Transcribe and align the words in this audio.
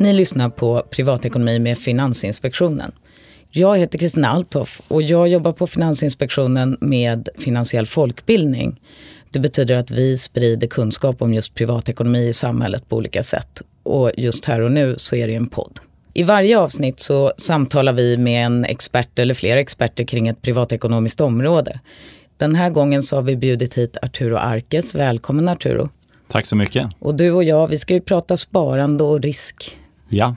Ni 0.00 0.12
lyssnar 0.12 0.48
på 0.50 0.82
Privatekonomi 0.90 1.58
med 1.58 1.78
Finansinspektionen. 1.78 2.92
Jag 3.50 3.78
heter 3.78 3.98
Kristina 3.98 4.28
Althoff 4.28 4.80
och 4.88 5.02
jag 5.02 5.28
jobbar 5.28 5.52
på 5.52 5.66
Finansinspektionen 5.66 6.76
med 6.80 7.28
finansiell 7.38 7.86
folkbildning. 7.86 8.80
Det 9.30 9.38
betyder 9.38 9.76
att 9.76 9.90
vi 9.90 10.16
sprider 10.16 10.66
kunskap 10.66 11.22
om 11.22 11.34
just 11.34 11.54
privatekonomi 11.54 12.28
i 12.28 12.32
samhället 12.32 12.88
på 12.88 12.96
olika 12.96 13.22
sätt. 13.22 13.62
Och 13.82 14.10
just 14.16 14.44
här 14.44 14.60
och 14.60 14.72
nu 14.72 14.94
så 14.98 15.16
är 15.16 15.26
det 15.26 15.34
en 15.34 15.48
podd. 15.48 15.80
I 16.14 16.22
varje 16.22 16.58
avsnitt 16.58 17.00
så 17.00 17.32
samtalar 17.36 17.92
vi 17.92 18.16
med 18.16 18.46
en 18.46 18.64
expert 18.64 19.18
eller 19.18 19.34
flera 19.34 19.60
experter 19.60 20.04
kring 20.04 20.28
ett 20.28 20.42
privatekonomiskt 20.42 21.20
område. 21.20 21.80
Den 22.36 22.54
här 22.54 22.70
gången 22.70 23.02
så 23.02 23.16
har 23.16 23.22
vi 23.22 23.36
bjudit 23.36 23.78
hit 23.78 23.96
Arturo 24.02 24.36
Arkes. 24.36 24.94
Välkommen 24.94 25.48
Arturo. 25.48 25.88
Tack 26.28 26.46
så 26.46 26.56
mycket. 26.56 26.88
Och 26.98 27.14
du 27.14 27.30
och 27.30 27.44
jag, 27.44 27.68
vi 27.68 27.78
ska 27.78 27.94
ju 27.94 28.00
prata 28.00 28.36
sparande 28.36 29.04
och 29.04 29.22
risk. 29.22 29.76
Ja. 30.10 30.36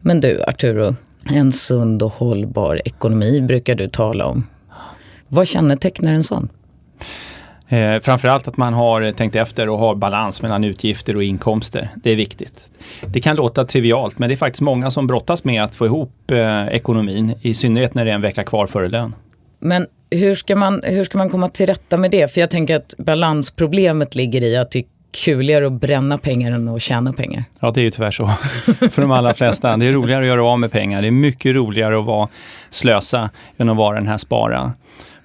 Men 0.00 0.20
du 0.20 0.42
Arturo, 0.46 0.94
en 1.30 1.52
sund 1.52 2.02
och 2.02 2.12
hållbar 2.12 2.82
ekonomi 2.84 3.40
brukar 3.40 3.74
du 3.74 3.88
tala 3.88 4.26
om. 4.26 4.46
Vad 5.28 5.48
kännetecknar 5.48 6.12
en 6.12 6.24
sån? 6.24 6.48
Eh, 7.68 8.00
framförallt 8.00 8.48
att 8.48 8.56
man 8.56 8.74
har 8.74 9.12
tänkt 9.12 9.36
efter 9.36 9.68
och 9.68 9.78
har 9.78 9.94
balans 9.94 10.42
mellan 10.42 10.64
utgifter 10.64 11.16
och 11.16 11.24
inkomster. 11.24 11.88
Det 11.96 12.10
är 12.10 12.16
viktigt. 12.16 12.68
Det 13.06 13.20
kan 13.20 13.36
låta 13.36 13.64
trivialt 13.64 14.18
men 14.18 14.28
det 14.28 14.34
är 14.34 14.36
faktiskt 14.36 14.62
många 14.62 14.90
som 14.90 15.06
brottas 15.06 15.44
med 15.44 15.64
att 15.64 15.76
få 15.76 15.86
ihop 15.86 16.30
eh, 16.30 16.68
ekonomin. 16.68 17.34
I 17.42 17.54
synnerhet 17.54 17.94
när 17.94 18.04
det 18.04 18.10
är 18.10 18.14
en 18.14 18.22
vecka 18.22 18.44
kvar 18.44 18.66
före 18.66 18.88
lön. 18.88 19.14
Men 19.58 19.86
hur 20.10 20.34
ska, 20.34 20.56
man, 20.56 20.82
hur 20.84 21.04
ska 21.04 21.18
man 21.18 21.30
komma 21.30 21.48
till 21.48 21.66
rätta 21.66 21.96
med 21.96 22.10
det? 22.10 22.32
För 22.32 22.40
jag 22.40 22.50
tänker 22.50 22.76
att 22.76 22.94
balansproblemet 22.98 24.14
ligger 24.14 24.44
i 24.44 24.56
att 24.56 24.70
det 24.70 24.84
kuligare 25.24 25.66
att 25.66 25.72
bränna 25.72 26.18
pengar 26.18 26.52
än 26.52 26.68
att 26.68 26.82
tjäna 26.82 27.12
pengar. 27.12 27.44
Ja, 27.60 27.70
det 27.70 27.80
är 27.80 27.82
ju 27.82 27.90
tyvärr 27.90 28.10
så 28.10 28.26
för 28.90 29.02
de 29.02 29.10
allra 29.10 29.34
flesta. 29.34 29.76
Det 29.76 29.86
är 29.86 29.92
roligare 29.92 30.22
att 30.22 30.28
göra 30.28 30.44
av 30.44 30.60
med 30.60 30.72
pengar. 30.72 31.02
Det 31.02 31.08
är 31.08 31.12
mycket 31.12 31.54
roligare 31.54 31.98
att 31.98 32.04
vara 32.04 32.28
slösa 32.70 33.30
än 33.56 33.68
att 33.68 33.76
vara 33.76 33.96
den 33.96 34.08
här 34.08 34.18
spara. 34.18 34.72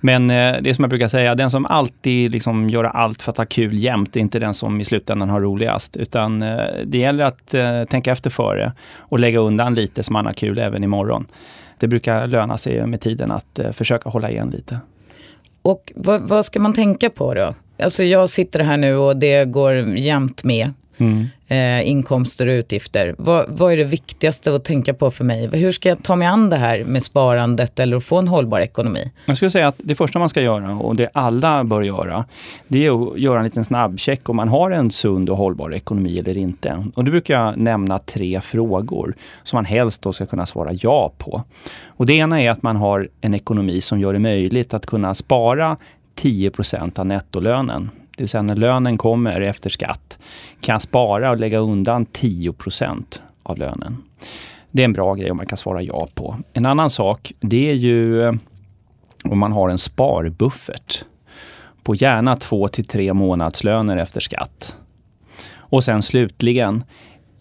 Men 0.05 0.29
eh, 0.29 0.55
det 0.61 0.73
som 0.73 0.83
jag 0.83 0.89
brukar 0.89 1.07
säga, 1.07 1.35
den 1.35 1.49
som 1.49 1.65
alltid 1.65 2.31
liksom 2.31 2.69
gör 2.69 2.83
allt 2.83 3.21
för 3.21 3.31
att 3.31 3.37
ha 3.37 3.45
kul 3.45 3.77
jämt 3.77 4.15
är 4.15 4.19
inte 4.19 4.39
den 4.39 4.53
som 4.53 4.81
i 4.81 4.85
slutändan 4.85 5.29
har 5.29 5.39
roligast. 5.39 5.97
Utan 5.97 6.41
eh, 6.41 6.57
det 6.85 6.97
gäller 6.97 7.23
att 7.23 7.53
eh, 7.53 7.83
tänka 7.83 8.11
efter 8.11 8.29
före 8.29 8.73
och 8.97 9.19
lägga 9.19 9.39
undan 9.39 9.75
lite 9.75 10.03
så 10.03 10.13
man 10.13 10.25
har 10.25 10.33
kul 10.33 10.59
även 10.59 10.83
imorgon. 10.83 11.25
Det 11.79 11.87
brukar 11.87 12.27
löna 12.27 12.57
sig 12.57 12.87
med 12.87 13.01
tiden 13.01 13.31
att 13.31 13.59
försöka 13.71 14.09
hålla 14.09 14.31
igen 14.31 14.49
lite. 14.49 14.79
Och 15.61 15.91
vad, 15.95 16.21
vad, 16.21 16.45
ska 16.45 16.59
man 16.59 16.73
tänka 16.73 17.09
på 17.09 17.33
då? 17.33 17.53
Alltså 17.79 18.03
jag 18.03 18.29
sitter 18.29 18.59
här 18.59 18.77
nu 18.77 18.95
och 18.95 19.17
det 19.17 19.45
går 19.45 19.97
jämnt 19.97 20.43
med. 20.43 20.73
Mm. 20.97 21.27
Eh, 21.47 21.89
inkomster 21.89 22.47
och 22.47 22.51
utgifter. 22.51 23.15
Vad, 23.17 23.45
vad, 23.49 23.73
är 23.73 23.77
det 23.77 23.83
viktigaste 23.83 24.55
att 24.55 24.63
tänka 24.63 24.93
på 24.93 25.11
för 25.11 25.23
mig? 25.23 25.49
Hur 25.53 25.71
ska 25.71 25.89
jag 25.89 26.03
ta 26.03 26.15
mig 26.15 26.27
an 26.27 26.49
det 26.49 26.57
här 26.57 26.83
med 26.83 27.03
sparandet 27.03 27.79
eller 27.79 27.97
att 27.97 28.03
få 28.03 28.17
en 28.17 28.27
hållbar 28.27 28.59
ekonomi? 28.59 29.11
Jag 29.25 29.37
skulle 29.37 29.51
säga 29.51 29.67
att 29.67 29.75
det 29.77 29.95
första 29.95 30.19
man 30.19 30.29
ska 30.29 30.41
göra 30.41 30.75
och 30.75 30.95
det 30.95 31.09
alla 31.13 31.63
bör 31.63 31.81
göra, 31.81 32.25
det 32.67 32.85
är 32.85 33.11
att 33.11 33.19
göra 33.19 33.39
en 33.39 33.45
liten 33.45 33.65
snabbcheck 33.65 34.29
om 34.29 34.35
man 34.35 34.47
har 34.47 34.71
en 34.71 34.91
sund 34.91 35.29
och 35.29 35.37
hållbar 35.37 35.73
ekonomi 35.73 36.19
eller 36.19 36.37
inte. 36.37 36.85
Och 36.95 37.03
då 37.03 37.11
brukar 37.11 37.39
jag 37.39 37.57
nämna 37.57 37.99
tre 37.99 38.41
frågor 38.41 39.15
som 39.43 39.57
man 39.57 39.65
helst 39.65 40.01
då 40.01 40.13
ska 40.13 40.25
kunna 40.25 40.45
svara 40.45 40.69
ja 40.73 41.13
på. 41.17 41.43
Och 41.87 42.05
det 42.05 42.13
ena 42.13 42.41
är 42.41 42.51
att 42.51 42.63
man 42.63 42.75
har 42.75 43.09
en 43.21 43.33
ekonomi 43.33 43.81
som 43.81 43.99
gör 43.99 44.13
det 44.13 44.19
möjligt 44.19 44.73
att 44.73 44.85
kunna 44.85 45.15
spara 45.15 45.77
10 46.15 46.51
av 46.95 47.05
nettolönen 47.05 47.89
det 48.17 48.23
vill 48.23 48.29
säga 48.29 48.41
när 48.41 48.55
lönen 48.55 48.97
kommer 48.97 49.41
efter 49.41 49.69
skatt, 49.69 50.19
kan 50.61 50.73
jag 50.73 50.81
spara 50.81 51.31
och 51.31 51.39
lägga 51.39 51.57
undan 51.57 52.05
10% 52.05 53.19
av 53.43 53.57
lönen. 53.57 53.97
Det 54.71 54.81
är 54.81 54.85
en 54.85 54.93
bra 54.93 55.13
grej 55.13 55.31
om 55.31 55.37
man 55.37 55.45
kan 55.45 55.57
svara 55.57 55.81
ja 55.81 56.07
på. 56.13 56.37
En 56.53 56.65
annan 56.65 56.89
sak, 56.89 57.33
det 57.39 57.69
är 57.69 57.73
ju 57.73 58.23
eh, 58.23 58.33
om 59.23 59.39
man 59.39 59.51
har 59.51 59.69
en 59.69 59.77
sparbuffert 59.77 61.05
på 61.83 61.95
gärna 61.95 62.35
två 62.35 62.67
till 62.67 62.85
tre 62.85 63.13
månadslöner 63.13 63.97
efter 63.97 64.21
skatt. 64.21 64.75
Och 65.55 65.83
sen 65.83 66.01
slutligen, 66.01 66.83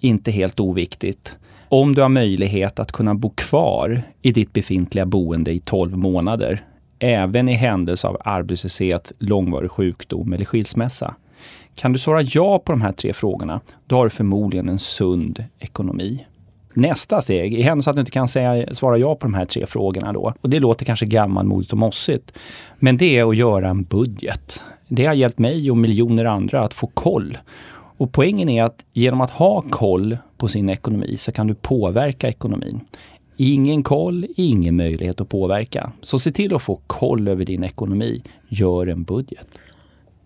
inte 0.01 0.31
helt 0.31 0.61
oviktigt, 0.61 1.37
om 1.69 1.95
du 1.95 2.03
har 2.03 2.09
möjlighet 2.09 2.79
att 2.79 2.93
kunna 2.93 3.15
bo 3.15 3.31
kvar 3.31 4.03
i 4.23 4.33
ditt 4.33 4.53
befintliga 4.53 5.07
boende 5.07 5.53
i 5.53 5.59
12 5.59 5.97
månader 5.97 6.65
även 7.03 7.49
i 7.49 7.55
händelse 7.55 8.09
av 8.09 8.17
arbetslöshet, 8.25 9.13
långvarig 9.19 9.71
sjukdom 9.71 10.33
eller 10.33 10.45
skilsmässa? 10.45 11.15
Kan 11.75 11.93
du 11.93 11.99
svara 11.99 12.23
ja 12.23 12.59
på 12.59 12.73
de 12.73 12.81
här 12.81 12.93
tre 12.93 13.13
frågorna, 13.13 13.61
då 13.87 13.97
har 13.97 14.05
du 14.05 14.11
förmodligen 14.11 14.69
en 14.69 14.79
sund 14.79 15.45
ekonomi. 15.59 16.27
Nästa 16.75 17.21
steg, 17.21 17.55
i 17.55 17.63
händelse 17.63 17.91
att 17.91 17.97
du 17.97 18.01
inte 18.01 18.13
kan 18.13 18.29
säga, 18.29 18.75
svara 18.75 18.99
ja 18.99 19.15
på 19.15 19.27
de 19.27 19.35
här 19.35 19.45
tre 19.45 19.67
frågorna 19.67 20.13
då, 20.13 20.35
och 20.41 20.51
det 20.51 20.61
låter 20.61 20.85
kanske 20.85 21.07
gammalmodigt 21.07 21.73
och 21.73 21.79
mossigt, 21.79 22.33
men 22.79 22.97
det 22.97 23.19
är 23.19 23.31
att 23.31 23.37
göra 23.37 23.69
en 23.69 23.83
budget. 23.83 24.63
Det 24.89 25.07
har 25.07 25.15
hjälpt 25.15 25.39
mig 25.39 25.71
och 25.71 25.77
miljoner 25.77 26.25
andra 26.25 26.65
att 26.65 26.75
få 26.75 26.87
koll. 26.87 27.39
Och 27.97 28.13
poängen 28.13 28.49
är 28.49 28.65
att 28.65 28.85
genom 28.93 29.21
att 29.21 29.31
ha 29.31 29.63
koll 29.63 30.17
på 30.37 30.49
sin 30.49 30.69
ekonomi 30.69 31.17
så 31.17 31.33
kan 31.33 31.47
du 31.47 31.55
påverka 31.55 32.29
ekonomin. 32.29 32.81
Ingen 33.37 33.83
koll, 33.83 34.27
ingen 34.37 34.77
möjlighet 34.77 35.21
att 35.21 35.29
påverka. 35.29 35.93
Så 36.01 36.19
se 36.19 36.31
till 36.31 36.55
att 36.55 36.63
få 36.63 36.81
koll 36.87 37.29
över 37.29 37.45
din 37.45 37.65
ekonomi. 37.65 38.23
Gör 38.49 38.87
en 38.87 39.03
budget. 39.03 39.47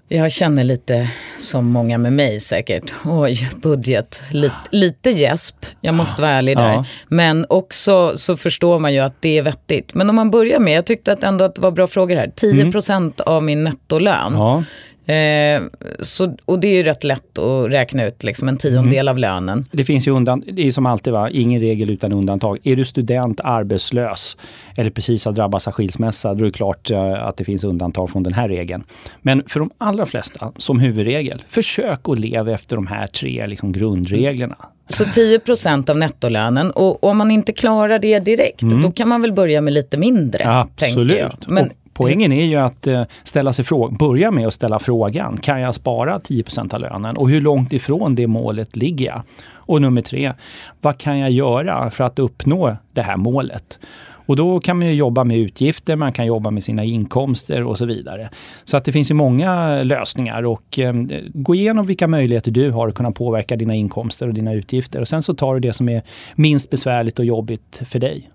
Jag 0.08 0.32
känner 0.32 0.64
lite 0.64 1.10
som 1.38 1.66
många 1.66 1.98
med 1.98 2.12
mig 2.12 2.40
säkert. 2.40 2.92
Oj, 3.04 3.50
budget. 3.62 4.22
Lite, 4.30 4.54
lite 4.70 5.10
gäsp, 5.10 5.66
jag 5.80 5.94
måste 5.94 6.22
vara 6.22 6.32
ärlig 6.32 6.56
där. 6.56 6.72
Ja. 6.72 6.84
Men 7.08 7.46
också 7.48 8.18
så 8.18 8.36
förstår 8.36 8.78
man 8.78 8.94
ju 8.94 9.00
att 9.00 9.22
det 9.22 9.38
är 9.38 9.42
vettigt. 9.42 9.94
Men 9.94 10.10
om 10.10 10.16
man 10.16 10.30
börjar 10.30 10.60
med, 10.60 10.72
jag 10.72 10.86
tyckte 10.86 11.12
att 11.12 11.22
ändå 11.22 11.44
att 11.44 11.54
det 11.54 11.60
var 11.60 11.70
bra 11.70 11.86
frågor 11.86 12.16
här. 12.16 12.32
10 12.36 12.62
mm. 12.62 13.12
av 13.26 13.42
min 13.42 13.64
nettolön. 13.64 14.32
Ja. 14.32 14.64
Eh, 15.06 15.62
så, 16.00 16.36
och 16.44 16.60
det 16.60 16.68
är 16.68 16.74
ju 16.74 16.82
rätt 16.82 17.04
lätt 17.04 17.38
att 17.38 17.72
räkna 17.72 18.04
ut 18.04 18.24
liksom 18.24 18.48
en 18.48 18.56
tiondel 18.56 19.08
mm. 19.08 19.08
av 19.08 19.18
lönen. 19.18 19.64
Det 19.72 19.84
finns 19.84 20.08
ju 20.08 20.10
undan, 20.10 20.42
det 20.52 20.66
är 20.66 20.70
som 20.70 20.86
alltid 20.86 21.12
va, 21.12 21.30
ingen 21.30 21.60
regel 21.60 21.90
utan 21.90 22.12
undantag. 22.12 22.58
Är 22.62 22.76
du 22.76 22.84
student, 22.84 23.40
arbetslös 23.44 24.36
eller 24.76 24.90
precis 24.90 25.24
har 25.24 25.32
drabbats 25.32 25.68
av 25.68 25.72
skilsmässa, 25.72 26.34
då 26.34 26.44
är 26.44 26.46
det 26.46 26.52
klart 26.52 26.90
eh, 26.90 27.26
att 27.26 27.36
det 27.36 27.44
finns 27.44 27.64
undantag 27.64 28.10
från 28.10 28.22
den 28.22 28.32
här 28.32 28.48
regeln. 28.48 28.84
Men 29.22 29.42
för 29.46 29.60
de 29.60 29.70
allra 29.78 30.06
flesta, 30.06 30.52
som 30.56 30.80
huvudregel, 30.80 31.42
försök 31.48 32.08
att 32.08 32.18
leva 32.18 32.52
efter 32.52 32.76
de 32.76 32.86
här 32.86 33.06
tre 33.06 33.46
liksom, 33.46 33.72
grundreglerna. 33.72 34.56
Så 34.88 35.04
10% 35.04 35.90
av 35.90 35.98
nettolönen 35.98 36.70
och 36.70 37.04
om 37.04 37.16
man 37.16 37.30
inte 37.30 37.52
klarar 37.52 37.98
det 37.98 38.18
direkt, 38.18 38.62
mm. 38.62 38.82
då 38.82 38.90
kan 38.90 39.08
man 39.08 39.22
väl 39.22 39.32
börja 39.32 39.60
med 39.60 39.72
lite 39.72 39.96
mindre. 39.96 40.48
Absolut. 40.48 41.48
Men, 41.48 41.70
Poängen 41.96 42.32
är 42.32 42.44
ju 42.44 42.56
att 42.56 42.86
eh, 42.86 43.02
ställa 43.24 43.52
sig 43.52 43.64
fråga, 43.64 43.96
börja 43.98 44.30
med 44.30 44.46
att 44.46 44.54
ställa 44.54 44.78
frågan, 44.78 45.36
kan 45.36 45.60
jag 45.60 45.74
spara 45.74 46.18
10% 46.18 46.74
av 46.74 46.80
lönen? 46.80 47.16
Och 47.16 47.30
hur 47.30 47.40
långt 47.40 47.72
ifrån 47.72 48.14
det 48.14 48.26
målet 48.26 48.76
ligger 48.76 49.06
jag? 49.06 49.22
Och 49.54 49.82
nummer 49.82 50.02
tre, 50.02 50.32
vad 50.80 50.98
kan 50.98 51.18
jag 51.18 51.30
göra 51.30 51.90
för 51.90 52.04
att 52.04 52.18
uppnå 52.18 52.76
det 52.92 53.02
här 53.02 53.16
målet? 53.16 53.78
Och 54.26 54.36
då 54.36 54.60
kan 54.60 54.78
man 54.78 54.94
jobba 54.96 55.24
med 55.24 55.38
utgifter, 55.38 55.96
man 55.96 56.12
kan 56.12 56.26
jobba 56.26 56.50
med 56.50 56.64
sina 56.64 56.84
inkomster 56.84 57.64
och 57.64 57.78
så 57.78 57.86
vidare. 57.86 58.30
Så 58.64 58.76
att 58.76 58.84
det 58.84 58.92
finns 58.92 59.10
ju 59.10 59.14
många 59.14 59.82
lösningar 59.82 60.42
och 60.42 60.78
eh, 60.78 60.94
gå 61.34 61.54
igenom 61.54 61.86
vilka 61.86 62.08
möjligheter 62.08 62.50
du 62.50 62.70
har 62.70 62.88
att 62.88 62.94
kunna 62.94 63.12
påverka 63.12 63.56
dina 63.56 63.74
inkomster 63.74 64.28
och 64.28 64.34
dina 64.34 64.52
utgifter. 64.52 65.00
Och 65.00 65.08
sen 65.08 65.22
så 65.22 65.34
tar 65.34 65.54
du 65.54 65.60
det 65.60 65.72
som 65.72 65.88
är 65.88 66.02
minst 66.34 66.70
besvärligt 66.70 67.18
och 67.18 67.24
jobbigt 67.24 67.82
för 67.86 67.98
dig. 67.98 68.30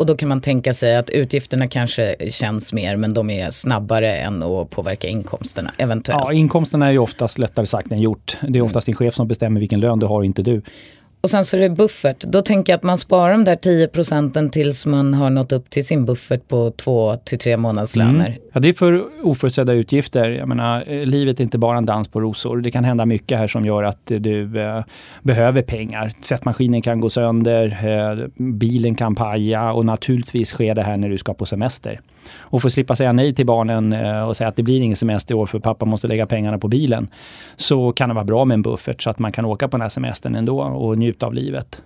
Och 0.00 0.06
då 0.06 0.16
kan 0.16 0.28
man 0.28 0.40
tänka 0.40 0.74
sig 0.74 0.96
att 0.96 1.10
utgifterna 1.10 1.66
kanske 1.66 2.16
känns 2.30 2.72
mer 2.72 2.96
men 2.96 3.14
de 3.14 3.30
är 3.30 3.50
snabbare 3.50 4.16
än 4.16 4.42
att 4.42 4.70
påverka 4.70 5.08
inkomsterna 5.08 5.72
eventuellt. 5.76 6.22
Ja, 6.26 6.32
inkomsterna 6.32 6.86
är 6.86 6.90
ju 6.90 6.98
oftast 6.98 7.38
lättare 7.38 7.66
sagt 7.66 7.92
än 7.92 8.00
gjort. 8.00 8.36
Det 8.48 8.58
är 8.58 8.62
oftast 8.62 8.86
din 8.86 8.96
chef 8.96 9.14
som 9.14 9.28
bestämmer 9.28 9.60
vilken 9.60 9.80
lön 9.80 9.98
du 9.98 10.06
har, 10.06 10.22
inte 10.22 10.42
du. 10.42 10.62
Och 11.20 11.30
sen 11.30 11.44
så 11.44 11.56
är 11.56 11.60
det 11.60 11.70
buffert. 11.70 12.20
Då 12.20 12.42
tänker 12.42 12.72
jag 12.72 12.76
att 12.78 12.82
man 12.82 12.98
sparar 12.98 13.32
de 13.32 13.44
där 13.44 13.56
10 13.56 13.88
procenten 13.88 14.50
tills 14.50 14.86
man 14.86 15.14
har 15.14 15.30
nått 15.30 15.52
upp 15.52 15.70
till 15.70 15.86
sin 15.86 16.04
buffert 16.04 16.48
på 16.48 16.70
två 16.70 17.16
till 17.16 17.38
tre 17.38 17.56
månadslöner. 17.56 18.26
Mm. 18.26 18.40
Ja, 18.52 18.60
det 18.60 18.68
är 18.68 18.72
för 18.72 19.04
oförutsedda 19.22 19.72
utgifter. 19.72 20.30
Jag 20.30 20.48
menar, 20.48 20.84
eh, 20.86 21.06
livet 21.06 21.40
är 21.40 21.44
inte 21.44 21.58
bara 21.58 21.78
en 21.78 21.86
dans 21.86 22.08
på 22.08 22.20
rosor. 22.20 22.56
Det 22.56 22.70
kan 22.70 22.84
hända 22.84 23.06
mycket 23.06 23.38
här 23.38 23.48
som 23.48 23.64
gör 23.64 23.82
att 23.82 24.06
du 24.06 24.60
eh, 24.60 24.84
behöver 25.22 25.62
pengar. 25.62 26.12
Tvättmaskinen 26.28 26.82
kan 26.82 27.00
gå 27.00 27.10
sönder, 27.10 27.78
eh, 27.84 28.26
bilen 28.36 28.94
kan 28.94 29.14
paja 29.14 29.72
och 29.72 29.86
naturligtvis 29.86 30.48
sker 30.48 30.74
det 30.74 30.82
här 30.82 30.96
när 30.96 31.08
du 31.08 31.18
ska 31.18 31.34
på 31.34 31.46
semester. 31.46 32.00
Och 32.32 32.64
att 32.64 32.72
slippa 32.72 32.96
säga 32.96 33.12
nej 33.12 33.34
till 33.34 33.46
barnen 33.46 33.92
eh, 33.92 34.22
och 34.22 34.36
säga 34.36 34.48
att 34.48 34.56
det 34.56 34.62
blir 34.62 34.80
ingen 34.80 34.96
semester 34.96 35.34
i 35.34 35.36
år 35.36 35.46
för 35.46 35.58
pappa 35.58 35.86
måste 35.86 36.08
lägga 36.08 36.26
pengarna 36.26 36.58
på 36.58 36.68
bilen. 36.68 37.08
Så 37.56 37.92
kan 37.92 38.08
det 38.08 38.14
vara 38.14 38.24
bra 38.24 38.44
med 38.44 38.54
en 38.54 38.62
buffert 38.62 39.02
så 39.02 39.10
att 39.10 39.18
man 39.18 39.32
kan 39.32 39.44
åka 39.44 39.68
på 39.68 39.76
den 39.76 39.82
här 39.82 39.88
semestern 39.88 40.34
ändå 40.34 40.62
och 40.62 40.98
njuta 40.98 41.26
av 41.26 41.34
livet. 41.34 41.82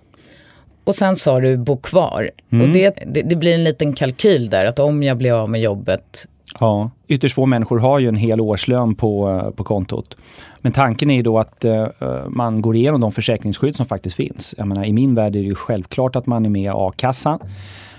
Och 0.83 0.95
sen 0.95 1.15
sa 1.15 1.39
du 1.39 1.57
bo 1.57 1.77
kvar. 1.77 2.31
Mm. 2.49 2.67
Och 2.67 2.73
det, 2.73 2.93
det, 3.07 3.21
det, 3.21 3.35
blir 3.35 3.53
en 3.53 3.63
liten 3.63 3.93
kalkyl 3.93 4.49
där 4.49 4.65
att 4.65 4.79
om 4.79 5.03
jag 5.03 5.17
blir 5.17 5.33
av 5.33 5.49
med 5.49 5.61
jobbet 5.61 6.27
Ja, 6.59 6.91
ytterst 7.07 7.35
få 7.35 7.45
människor 7.45 7.79
har 7.79 7.99
ju 7.99 8.07
en 8.07 8.15
hel 8.15 8.41
årslön 8.41 8.95
på, 8.95 9.41
på 9.55 9.63
kontot. 9.63 10.17
Men 10.61 10.71
tanken 10.71 11.09
är 11.09 11.15
ju 11.15 11.21
då 11.21 11.39
att 11.39 11.65
uh, 11.65 11.87
man 12.29 12.61
går 12.61 12.75
igenom 12.75 13.01
de 13.01 13.11
försäkringsskydd 13.11 13.75
som 13.75 13.85
faktiskt 13.85 14.15
finns. 14.15 14.55
Jag 14.57 14.67
menar, 14.67 14.85
I 14.85 14.93
min 14.93 15.15
värld 15.15 15.35
är 15.35 15.39
det 15.39 15.45
ju 15.45 15.55
självklart 15.55 16.15
att 16.15 16.25
man 16.25 16.45
är 16.45 16.49
med 16.49 16.61
i 16.61 16.71
a-kassa. 16.73 17.39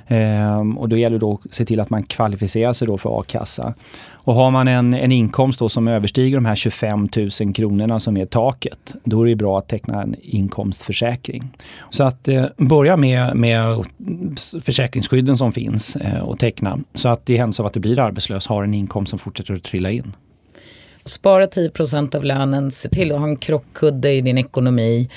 Um, 0.08 0.78
och 0.78 0.88
då 0.88 0.96
gäller 0.96 1.18
det 1.18 1.20
då 1.20 1.40
att 1.44 1.54
se 1.54 1.64
till 1.64 1.80
att 1.80 1.90
man 1.90 2.02
kvalificerar 2.02 2.72
sig 2.72 2.86
då 2.86 2.98
för 2.98 3.20
a-kassa. 3.20 3.74
Och 4.08 4.34
har 4.34 4.50
man 4.50 4.68
en, 4.68 4.94
en 4.94 5.12
inkomst 5.12 5.58
då 5.58 5.68
som 5.68 5.88
överstiger 5.88 6.36
de 6.36 6.44
här 6.44 6.54
25 6.54 7.08
000 7.40 7.54
kronorna 7.54 8.00
som 8.00 8.16
är 8.16 8.26
taket, 8.26 8.94
då 9.04 9.22
är 9.22 9.26
det 9.26 9.36
bra 9.36 9.58
att 9.58 9.68
teckna 9.68 10.02
en 10.02 10.16
inkomstförsäkring. 10.22 11.50
Så 11.90 12.04
att 12.04 12.28
eh, 12.28 12.44
börja 12.56 12.96
med, 12.96 13.36
med 13.36 13.84
försäkringsskydden 14.62 15.36
som 15.36 15.52
finns 15.52 15.96
eh, 15.96 16.20
och 16.20 16.38
teckna 16.38 16.78
så 16.94 17.08
att 17.08 17.30
i 17.30 17.36
händelse 17.36 17.62
av 17.62 17.66
att 17.66 17.72
du 17.72 17.80
blir 17.80 17.98
arbetslös 17.98 18.46
har 18.46 18.64
en 18.64 18.74
inkomst 18.74 19.10
som 19.10 19.18
fortsätter 19.18 19.54
att 19.54 19.62
trilla 19.62 19.90
in. 19.90 20.12
Spara 21.04 21.46
10% 21.46 22.16
av 22.16 22.24
lönen, 22.24 22.70
se 22.70 22.88
till 22.88 23.12
att 23.12 23.18
ha 23.18 23.28
en 23.28 23.36
krockkudde 23.36 24.12
i 24.12 24.20
din 24.20 24.38
ekonomi 24.38 25.10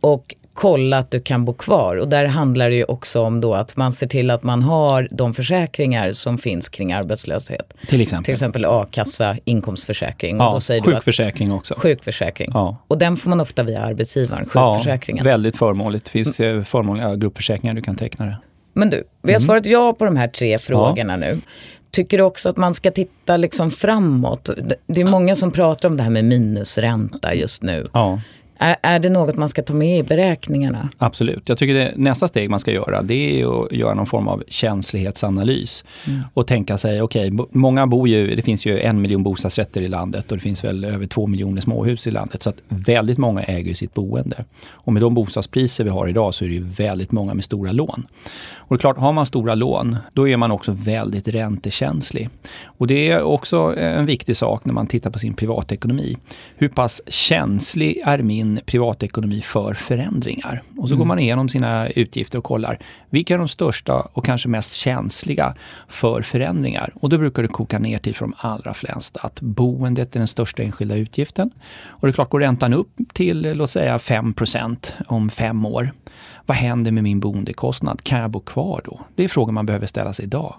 och 0.00 0.34
kolla 0.54 0.98
att 0.98 1.10
du 1.10 1.20
kan 1.20 1.44
bo 1.44 1.52
kvar. 1.52 1.96
Och 1.96 2.08
där 2.08 2.24
handlar 2.24 2.70
det 2.70 2.76
ju 2.76 2.84
också 2.84 3.22
om 3.22 3.40
då 3.40 3.54
att 3.54 3.76
man 3.76 3.92
ser 3.92 4.06
till 4.06 4.30
att 4.30 4.42
man 4.42 4.62
har 4.62 5.08
de 5.10 5.34
försäkringar 5.34 6.12
som 6.12 6.38
finns 6.38 6.68
kring 6.68 6.92
arbetslöshet. 6.92 7.74
Till 7.88 8.00
exempel? 8.00 8.24
Till 8.24 8.32
exempel 8.32 8.64
a-kassa, 8.64 9.36
inkomstförsäkring. 9.44 10.36
Ja, 10.36 10.60
sjukförsäkring 10.84 11.52
också. 11.52 11.74
Sjukförsäkring. 11.76 12.50
Ja. 12.54 12.76
Och 12.88 12.98
den 12.98 13.16
får 13.16 13.30
man 13.30 13.40
ofta 13.40 13.62
via 13.62 13.80
arbetsgivaren, 13.80 14.44
sjukförsäkringen. 14.44 15.24
Ja, 15.24 15.30
väldigt 15.30 15.56
förmånligt. 15.56 16.04
Det 16.04 16.10
finns 16.10 16.40
mm. 16.40 16.64
förmånliga 16.64 17.16
gruppförsäkringar 17.16 17.74
du 17.74 17.82
kan 17.82 17.96
teckna 17.96 18.26
det. 18.26 18.36
Men 18.72 18.90
du, 18.90 19.04
vi 19.22 19.32
har 19.32 19.38
mm. 19.38 19.46
svarat 19.46 19.66
ja 19.66 19.92
på 19.92 20.04
de 20.04 20.16
här 20.16 20.28
tre 20.28 20.58
frågorna 20.58 21.12
ja. 21.12 21.16
nu. 21.16 21.40
Tycker 21.90 22.18
du 22.18 22.24
också 22.24 22.48
att 22.48 22.56
man 22.56 22.74
ska 22.74 22.90
titta 22.90 23.36
liksom 23.36 23.70
framåt? 23.70 24.50
Det 24.86 25.00
är 25.00 25.04
många 25.04 25.34
som 25.34 25.50
pratar 25.50 25.88
om 25.88 25.96
det 25.96 26.02
här 26.02 26.10
med 26.10 26.24
minusränta 26.24 27.34
just 27.34 27.62
nu. 27.62 27.88
Ja. 27.92 28.20
Är, 28.62 28.76
är 28.82 28.98
det 28.98 29.08
något 29.08 29.36
man 29.36 29.48
ska 29.48 29.62
ta 29.62 29.74
med 29.74 29.98
i 29.98 30.02
beräkningarna? 30.02 30.88
Absolut. 30.98 31.48
Jag 31.48 31.58
tycker 31.58 31.74
det, 31.74 31.92
nästa 31.96 32.28
steg 32.28 32.50
man 32.50 32.60
ska 32.60 32.72
göra 32.72 33.02
det 33.02 33.40
är 33.40 33.64
att 33.64 33.72
göra 33.72 33.94
någon 33.94 34.06
form 34.06 34.28
av 34.28 34.42
känslighetsanalys. 34.48 35.84
Mm. 36.06 36.20
Och 36.34 36.46
tänka 36.46 36.78
sig, 36.78 37.02
okej, 37.02 37.32
okay, 37.32 37.46
många 37.50 37.86
bor 37.86 38.08
ju, 38.08 38.34
det 38.34 38.42
finns 38.42 38.66
ju 38.66 38.80
en 38.80 39.00
miljon 39.00 39.22
bostadsrätter 39.22 39.82
i 39.82 39.88
landet 39.88 40.32
och 40.32 40.36
det 40.38 40.42
finns 40.42 40.64
väl 40.64 40.84
över 40.84 41.06
två 41.06 41.26
miljoner 41.26 41.60
småhus 41.60 42.06
i 42.06 42.10
landet. 42.10 42.42
Så 42.42 42.50
att 42.50 42.62
väldigt 42.68 43.18
många 43.18 43.42
äger 43.42 43.74
sitt 43.74 43.94
boende. 43.94 44.44
Och 44.70 44.92
med 44.92 45.02
de 45.02 45.14
bostadspriser 45.14 45.84
vi 45.84 45.90
har 45.90 46.08
idag 46.08 46.34
så 46.34 46.44
är 46.44 46.48
det 46.48 46.54
ju 46.54 46.64
väldigt 46.64 47.12
många 47.12 47.34
med 47.34 47.44
stora 47.44 47.72
lån. 47.72 48.06
Och 48.72 48.76
det 48.76 48.80
är 48.80 48.80
klart, 48.80 48.98
har 48.98 49.12
man 49.12 49.26
stora 49.26 49.54
lån, 49.54 49.96
då 50.12 50.28
är 50.28 50.36
man 50.36 50.50
också 50.50 50.72
väldigt 50.72 51.28
räntekänslig. 51.28 52.30
Och 52.64 52.86
det 52.86 53.10
är 53.10 53.22
också 53.22 53.74
en 53.76 54.06
viktig 54.06 54.36
sak 54.36 54.64
när 54.64 54.74
man 54.74 54.86
tittar 54.86 55.10
på 55.10 55.18
sin 55.18 55.34
privatekonomi. 55.34 56.16
Hur 56.56 56.68
pass 56.68 57.02
känslig 57.06 58.00
är 58.04 58.18
min 58.18 58.51
privatekonomi 58.66 59.40
för 59.40 59.74
förändringar? 59.74 60.62
Och 60.76 60.88
så 60.88 60.94
mm. 60.94 60.98
går 60.98 61.06
man 61.06 61.18
igenom 61.18 61.48
sina 61.48 61.88
utgifter 61.88 62.38
och 62.38 62.44
kollar, 62.44 62.78
vilka 63.10 63.34
är 63.34 63.38
de 63.38 63.48
största 63.48 64.00
och 64.12 64.24
kanske 64.24 64.48
mest 64.48 64.72
känsliga 64.72 65.54
för 65.88 66.22
förändringar? 66.22 66.92
Och 66.94 67.08
då 67.08 67.18
brukar 67.18 67.42
det 67.42 67.48
koka 67.48 67.78
ner 67.78 67.98
till 67.98 68.14
för 68.14 68.24
de 68.24 68.34
allra 68.36 68.74
flesta 68.74 69.20
att 69.22 69.40
boendet 69.40 70.14
är 70.14 70.20
den 70.20 70.28
största 70.28 70.62
enskilda 70.62 70.96
utgiften. 70.96 71.50
Och 71.86 72.06
det 72.06 72.10
är 72.10 72.12
klart, 72.12 72.30
går 72.30 72.40
räntan 72.40 72.74
upp 72.74 72.90
till 73.12 73.52
låt 73.54 73.70
säga 73.70 73.98
5% 73.98 74.92
om 75.06 75.30
fem 75.30 75.66
år, 75.66 75.92
vad 76.46 76.56
händer 76.56 76.92
med 76.92 77.02
min 77.02 77.20
boendekostnad? 77.20 78.02
Kan 78.02 78.20
jag 78.20 78.30
bo 78.30 78.40
kvar 78.40 78.80
då? 78.84 79.00
Det 79.14 79.24
är 79.24 79.28
frågor 79.28 79.52
man 79.52 79.66
behöver 79.66 79.86
ställa 79.86 80.12
sig 80.12 80.24
idag. 80.24 80.54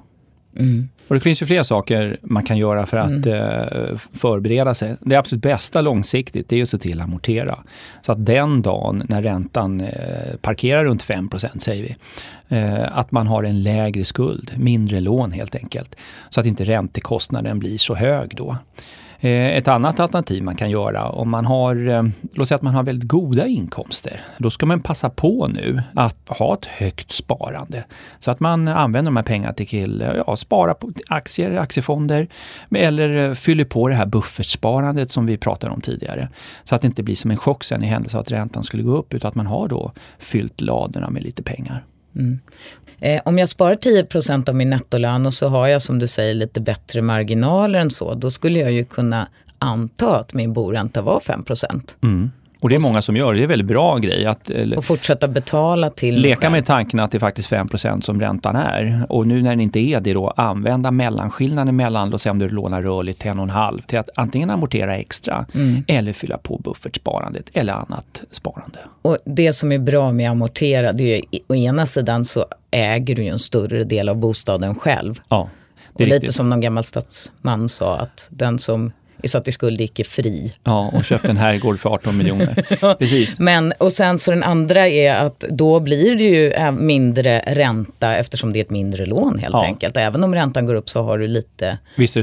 Mm. 0.60 0.90
Och 1.08 1.16
det 1.16 1.22
finns 1.22 1.42
ju 1.42 1.46
flera 1.46 1.64
saker 1.64 2.18
man 2.22 2.44
kan 2.44 2.58
göra 2.58 2.86
för 2.86 2.98
att 2.98 3.26
mm. 3.26 3.34
eh, 3.34 3.98
förbereda 4.14 4.74
sig. 4.74 4.96
Det 5.02 5.16
absolut 5.16 5.42
bästa 5.44 5.82
långsiktigt 5.82 6.50
det 6.50 6.58
är 6.58 6.62
att 6.62 6.70
se 6.70 6.78
till 6.78 7.00
att 7.00 7.04
amortera. 7.04 7.60
Så 8.02 8.12
att 8.12 8.26
den 8.26 8.62
dagen 8.62 9.04
när 9.10 9.24
räntan 9.24 9.82
eh, 9.82 10.36
parkerar 10.42 10.86
runt 10.86 11.04
5% 11.04 11.60
säger 11.60 11.84
vi, 11.84 11.96
eh, 12.58 12.98
att 12.98 13.12
man 13.12 13.28
har 13.28 13.44
en 13.44 13.64
lägre 13.64 14.04
skuld, 14.04 14.52
mindre 14.58 15.00
lån 15.00 15.32
helt 15.32 15.56
enkelt. 15.56 15.96
Så 16.30 16.40
att 16.40 16.46
inte 16.46 16.64
räntekostnaden 16.64 17.60
blir 17.60 17.78
så 17.78 17.96
hög 17.96 18.34
då. 18.36 18.58
Eh, 19.24 19.58
ett 19.58 19.68
annat 19.68 20.00
alternativ 20.00 20.44
man 20.44 20.56
kan 20.56 20.70
göra 20.70 21.10
om 21.10 21.30
man 21.30 21.46
har, 21.46 21.88
eh, 21.88 22.04
låt 22.34 22.48
säga 22.48 22.56
att 22.56 22.62
man 22.62 22.74
har 22.74 22.84
väldigt 22.84 23.10
goda 23.10 23.48
inkomster. 23.48 24.22
Då 24.38 24.50
ska 24.50 24.66
man 24.66 24.80
passa 24.80 25.10
på 25.10 25.48
nu 25.48 25.82
att 25.96 26.18
ha 26.30 26.54
ett 26.54 26.66
högt 26.66 27.12
sparande. 27.12 27.84
Så 28.20 28.32
att 28.32 28.40
man 28.40 28.68
använder 28.68 29.12
de 29.12 29.16
här 29.16 29.24
pengarna 29.24 29.54
till 29.54 30.04
ja, 30.28 30.36
spara 30.36 30.74
på 30.74 30.92
aktier, 31.08 31.58
aktiefonder 31.58 32.28
eller 32.76 33.30
eh, 33.30 33.34
fyller 33.34 33.66
på 33.66 33.88
det 33.88 33.96
här 33.96 34.06
buffertsparandet 34.06 35.12
som 35.12 35.26
vi 35.26 35.38
pratade 35.38 35.74
om 35.74 35.82
tidigare. 35.82 36.30
Så 36.64 36.76
att 36.76 36.82
det 36.82 36.88
inte 36.88 37.04
blir 37.04 37.16
som 37.16 37.32
en 37.32 37.38
chock 37.38 37.64
sen 37.64 37.84
i 37.84 37.88
händelse 37.88 38.20
att 38.20 38.32
räntan 38.32 38.64
skulle 38.64 38.84
gå 38.84 38.98
upp 38.98 39.14
utan 39.14 39.30
att 39.30 39.36
man 39.36 39.48
har 39.48 39.68
då 39.68 39.92
fyllt 40.20 40.62
ladorna 40.62 41.10
med 41.10 41.24
lite 41.24 41.44
pengar. 41.44 41.84
Mm. 42.16 42.40
Eh, 43.00 43.22
om 43.26 43.38
jag 43.38 43.50
sparar 43.50 43.76
10% 43.76 44.50
av 44.50 44.56
min 44.56 44.70
nettolön 44.70 45.26
och 45.26 45.34
så 45.34 45.48
har 45.48 45.68
jag 45.68 45.82
som 45.82 46.00
du 46.00 46.08
säger 46.08 46.34
lite 46.34 46.62
bättre 46.62 47.02
marginaler 47.02 47.80
än 47.80 47.92
så, 47.92 48.14
då 48.14 48.32
skulle 48.32 48.60
jag 48.60 48.72
ju 48.72 48.86
kunna 48.86 49.28
anta 49.60 50.20
att 50.20 50.34
min 50.34 50.54
boränta 50.54 51.02
var 51.02 51.20
5 51.20 51.46
mm. 52.02 52.32
Och 52.64 52.70
det 52.70 52.76
är 52.76 52.80
många 52.80 53.02
som 53.02 53.18
gör 53.18 53.34
det. 53.34 53.40
är 53.40 53.44
en 53.44 53.50
väldigt 53.50 53.68
bra 53.68 53.98
grej. 53.98 54.26
Att, 54.26 54.52
och 54.78 54.86
fortsätta 54.86 55.28
betala 55.28 55.90
till 55.90 56.16
Leka 56.16 56.50
med 56.50 56.66
tanken 56.66 57.00
att 57.00 57.12
det 57.12 57.18
är 57.18 57.20
faktiskt 57.20 57.52
5% 57.52 58.02
som 58.02 58.22
räntan 58.22 58.56
är. 58.56 59.06
Och 59.10 59.28
nu 59.28 59.42
när 59.42 59.50
den 59.50 59.60
inte 59.60 59.80
är 59.80 60.02
det 60.02 60.14
då, 60.14 60.30
använda 60.30 60.92
mellanskillnaden 60.92 61.76
mellan, 61.76 62.10
låt 62.10 62.22
säga 62.22 62.32
om 62.32 62.40
du 62.40 62.50
lånar 62.50 62.82
rörligt 62.82 63.20
till 63.20 63.32
1,5 63.32 63.82
till 63.86 64.00
att 64.00 64.10
antingen 64.16 64.50
amortera 64.50 64.98
extra 64.98 65.46
mm. 65.54 65.84
eller 65.88 66.14
fylla 66.14 66.38
på 66.38 66.58
buffertsparandet 66.58 67.50
eller 67.54 67.74
annat 67.74 68.24
sparande. 68.32 68.80
Och 69.02 69.18
det 69.26 69.54
som 69.54 69.72
är 69.72 69.80
bra 69.80 70.12
med 70.12 70.32
amortera, 70.32 70.94
det 70.94 71.04
är 71.04 71.22
ju 71.32 71.40
å 71.48 71.56
ena 71.56 71.86
sidan 71.86 72.26
så 72.26 72.46
äger 72.72 73.16
du 73.16 73.24
ju 73.24 73.30
en 73.30 73.40
större 73.40 73.84
del 73.84 74.10
av 74.10 74.18
bostaden 74.18 74.76
själv. 74.76 75.22
Ja, 75.30 75.50
det 75.98 76.04
är 76.04 76.08
och 76.08 76.14
lite 76.14 76.34
som 76.34 76.50
någon 76.50 76.62
gammal 76.62 76.84
statsman 76.84 77.70
sa 77.70 77.98
att 77.98 78.28
den 78.32 78.60
som 78.60 78.92
är 79.24 79.28
satt 79.28 79.48
i 79.48 79.52
skuld 79.52 79.82
icke 79.82 80.04
fri. 80.04 80.54
Ja, 80.64 80.92
och 80.94 81.06
köpt 81.06 81.26
en 81.26 81.38
herrgård 81.38 81.80
för 81.80 81.90
18 81.90 82.18
miljoner. 82.18 82.96
Precis. 83.00 83.40
Men, 83.40 83.74
och 83.78 83.94
sen 83.94 84.20
så 84.20 84.32
den 84.32 84.44
andra 84.44 84.88
är 84.88 85.16
att 85.16 85.40
då 85.40 85.80
blir 85.80 86.16
det 86.16 86.24
ju 86.24 86.72
mindre 86.72 87.40
ränta 87.40 88.16
eftersom 88.16 88.54
det 88.54 88.60
är 88.60 88.64
ett 88.64 88.70
mindre 88.70 89.06
lån 89.06 89.40
helt 89.40 89.54
ja. 89.54 89.66
enkelt. 89.66 89.98
Även 89.98 90.24
om 90.24 90.36
räntan 90.36 90.66
går 90.66 90.76
upp 90.76 90.90
så 90.90 91.04
har 91.04 91.18
du 91.18 91.28
lite 91.28 91.78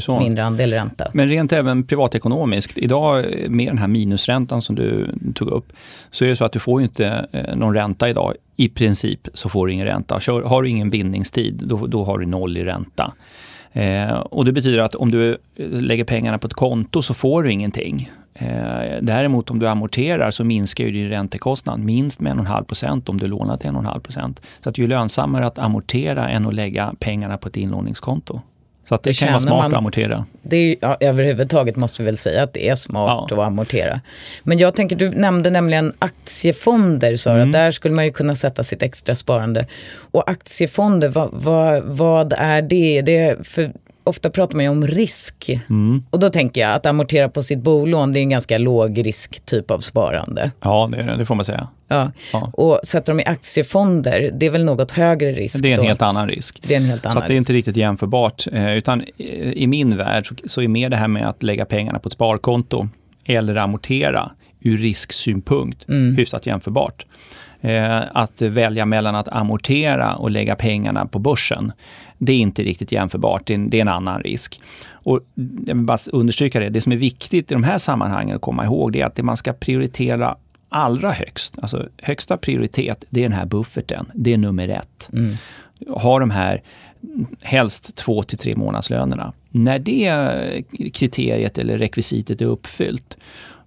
mindre 0.09 0.45
andel 0.45 0.73
ränta. 0.73 1.11
Men 1.13 1.29
rent 1.29 1.53
även 1.53 1.87
privatekonomiskt, 1.87 2.79
idag 2.79 3.25
med 3.49 3.67
den 3.67 3.79
här 3.79 3.89
minusräntan 3.89 4.63
som 4.63 4.77
du 4.77 5.11
tog 5.35 5.49
upp, 5.49 5.73
så 6.11 6.25
är 6.25 6.29
det 6.29 6.37
så 6.37 6.45
att 6.45 6.53
du 6.53 6.59
får 6.59 6.81
ju 6.81 6.85
inte 6.85 7.27
eh, 7.33 7.57
någon 7.57 7.75
ränta 7.75 8.09
idag. 8.09 8.35
I 8.57 8.69
princip 8.69 9.29
så 9.35 9.49
får 9.49 9.67
du 9.67 9.73
ingen 9.73 9.87
ränta. 9.87 10.15
Har 10.45 10.63
du 10.63 10.69
ingen 10.69 10.91
bindningstid, 10.91 11.63
då, 11.65 11.87
då 11.87 12.05
har 12.05 12.19
du 12.19 12.27
noll 12.27 12.57
i 12.57 12.65
ränta. 12.65 13.13
Eh, 13.73 14.13
och 14.13 14.45
det 14.45 14.53
betyder 14.53 14.79
att 14.79 14.95
om 14.95 15.11
du 15.11 15.31
eh, 15.33 15.69
lägger 15.69 16.05
pengarna 16.05 16.39
på 16.39 16.47
ett 16.47 16.55
konto 16.55 17.03
så 17.03 17.15
får 17.15 17.43
du 17.43 17.53
ingenting. 17.53 18.11
Eh, 18.35 19.03
däremot 19.03 19.51
om 19.51 19.59
du 19.59 19.69
amorterar 19.69 20.31
så 20.31 20.45
minskar 20.45 20.85
ju 20.85 20.91
din 20.91 21.09
räntekostnad 21.09 21.81
minst 21.81 22.21
med 22.21 22.37
1,5 22.37 22.65
procent 22.65 23.09
om 23.09 23.19
du 23.19 23.27
lånar 23.27 23.57
till 23.57 23.71
1,5 23.71 24.01
procent. 24.01 24.41
Så 24.61 24.69
att 24.69 24.75
det 24.75 24.83
är 24.83 24.89
lönsammare 24.89 25.47
att 25.47 25.59
amortera 25.59 26.29
än 26.29 26.47
att 26.47 26.55
lägga 26.55 26.95
pengarna 26.99 27.39
på 27.39 27.49
ett 27.49 27.57
inlåningskonto. 27.57 28.41
Så 28.91 28.95
att 28.95 29.03
det, 29.03 29.11
det 29.11 29.15
kan 29.15 29.29
vara 29.29 29.41
smart 29.41 29.63
man, 29.63 29.73
att 29.73 29.79
amortera. 29.79 30.25
Det 30.43 30.57
är, 30.57 30.77
ja, 30.81 30.97
överhuvudtaget 31.01 31.77
måste 31.77 32.03
vi 32.03 32.07
väl 32.07 32.17
säga 32.17 32.43
att 32.43 32.53
det 32.53 32.69
är 32.69 32.75
smart 32.75 33.27
ja. 33.31 33.37
att 33.37 33.47
amortera. 33.47 34.01
Men 34.43 34.59
jag 34.59 34.75
tänker, 34.75 34.97
du 34.97 35.11
nämnde 35.11 35.51
nämligen 35.51 35.93
aktiefonder 35.99 37.17
Sara. 37.17 37.37
Mm. 37.37 37.53
Där 37.53 37.71
skulle 37.71 37.95
man 37.95 38.05
ju 38.05 38.13
kunna 38.13 38.35
sätta 38.35 38.65
sitt 38.65 38.83
extra 38.83 39.15
sparande. 39.15 39.67
Och 40.13 40.31
aktiefonder, 40.31 41.09
vad, 41.09 41.29
vad, 41.33 41.83
vad 41.83 42.33
är 42.33 42.63
det? 42.63 43.03
det 43.03 43.17
är 43.17 43.43
för 43.43 43.73
ofta 44.11 44.31
pratar 44.31 44.57
man 44.57 44.65
ju 44.65 44.71
om 44.71 44.87
risk. 44.87 45.51
Mm. 45.71 46.05
Och 46.11 46.19
då 46.19 46.29
tänker 46.29 46.61
jag 46.61 46.73
att 46.73 46.87
amortera 46.87 47.29
på 47.29 47.43
sitt 47.43 47.59
bolån, 47.59 48.13
det 48.13 48.19
är 48.19 48.23
en 48.23 48.31
ganska 48.31 48.59
låg 48.59 49.07
risk 49.07 49.41
typ 49.45 49.71
av 49.71 49.81
sparande. 49.81 50.51
Ja, 50.61 50.89
det, 50.93 51.17
det 51.17 51.27
får 51.27 51.35
man 51.35 51.45
säga. 51.45 51.69
Ja. 51.89 52.13
ja. 52.33 52.51
Och 52.53 52.81
sätter 52.85 53.13
de 53.13 53.21
i 53.21 53.25
aktiefonder, 53.25 54.31
det 54.35 54.47
är 54.47 54.51
väl 54.51 54.65
något 54.65 54.91
högre 54.91 55.33
risk? 55.33 55.63
Det 55.63 55.69
är 55.69 55.73
en 55.73 55.79
då. 55.79 55.83
helt 55.83 56.03
annan 56.03 56.29
risk. 56.29 56.61
Det 56.63 56.75
är 56.75 56.79
en 56.79 56.85
helt 56.85 57.07
annan 57.07 57.23
så 57.23 57.29
det 57.29 57.35
är 57.35 57.37
inte 57.37 57.53
riktigt 57.53 57.77
jämförbart. 57.77 58.47
Eh, 58.53 58.77
utan 58.77 59.05
i 59.53 59.67
min 59.67 59.97
värld 59.97 60.41
så 60.45 60.63
är 60.63 60.69
mer 60.69 60.91
det 60.91 60.97
här 60.97 61.09
med 61.09 61.29
att 61.29 61.43
lägga 61.43 61.65
pengarna 61.65 61.99
på 61.99 62.07
ett 62.07 62.13
sparkonto 62.13 62.89
eller 63.25 63.57
amortera 63.57 64.33
ur 64.61 64.79
risksynpunkt 64.79 65.89
mm. 65.89 66.17
hyfsat 66.17 66.47
jämförbart. 66.47 67.07
Eh, 67.61 68.03
att 68.13 68.43
välja 68.43 68.87
mellan 68.87 69.15
att 69.15 69.29
amortera 69.29 70.15
och 70.15 70.31
lägga 70.31 70.57
pengarna 70.57 71.07
på 71.07 71.19
börsen, 71.19 71.73
det 72.19 72.33
är 72.33 72.39
inte 72.39 72.63
riktigt 72.63 72.93
jämförbart. 72.93 73.47
Det 73.47 73.53
är 73.53 73.55
en, 73.55 73.71
det 73.71 73.77
är 73.77 73.83
en 73.83 73.89
annan 73.89 74.23
risk. 74.23 74.61
Och 74.93 75.21
jag 75.67 75.75
vill 75.75 75.85
bara 75.85 75.99
understryka 76.13 76.61
det, 76.61 76.69
det 76.69 76.81
som 76.81 76.93
är 76.93 76.97
viktigt 76.97 77.51
i 77.51 77.55
de 77.55 77.65
här 77.65 77.79
sammanhangen 77.79 78.37
att 78.37 78.43
komma 78.43 78.65
ihåg, 78.65 78.93
det 78.93 79.01
är 79.01 79.07
att 79.07 79.15
det 79.15 79.23
man 79.23 79.37
ska 79.37 79.53
prioritera 79.53 80.37
allra 80.69 81.11
högst, 81.13 81.59
alltså 81.63 81.89
högsta 82.03 82.37
prioritet, 82.37 83.05
det 83.11 83.21
är 83.21 83.23
den 83.23 83.39
här 83.39 83.47
bufferten. 83.47 84.11
Det 84.15 84.33
är 84.33 84.39
nummer 84.39 84.69
ett. 84.69 85.11
Mm. 85.13 85.37
Ha 85.89 86.19
de 86.19 86.31
här 86.31 86.63
helst 87.41 87.97
två 87.97 88.23
till 88.23 88.39
tre 88.39 88.57
månadslönerna. 88.57 89.33
När 89.51 89.79
det 89.79 90.65
kriteriet 90.93 91.59
eller 91.59 91.79
rekvisitet 91.79 92.41
är 92.41 92.47
uppfyllt, 92.47 93.17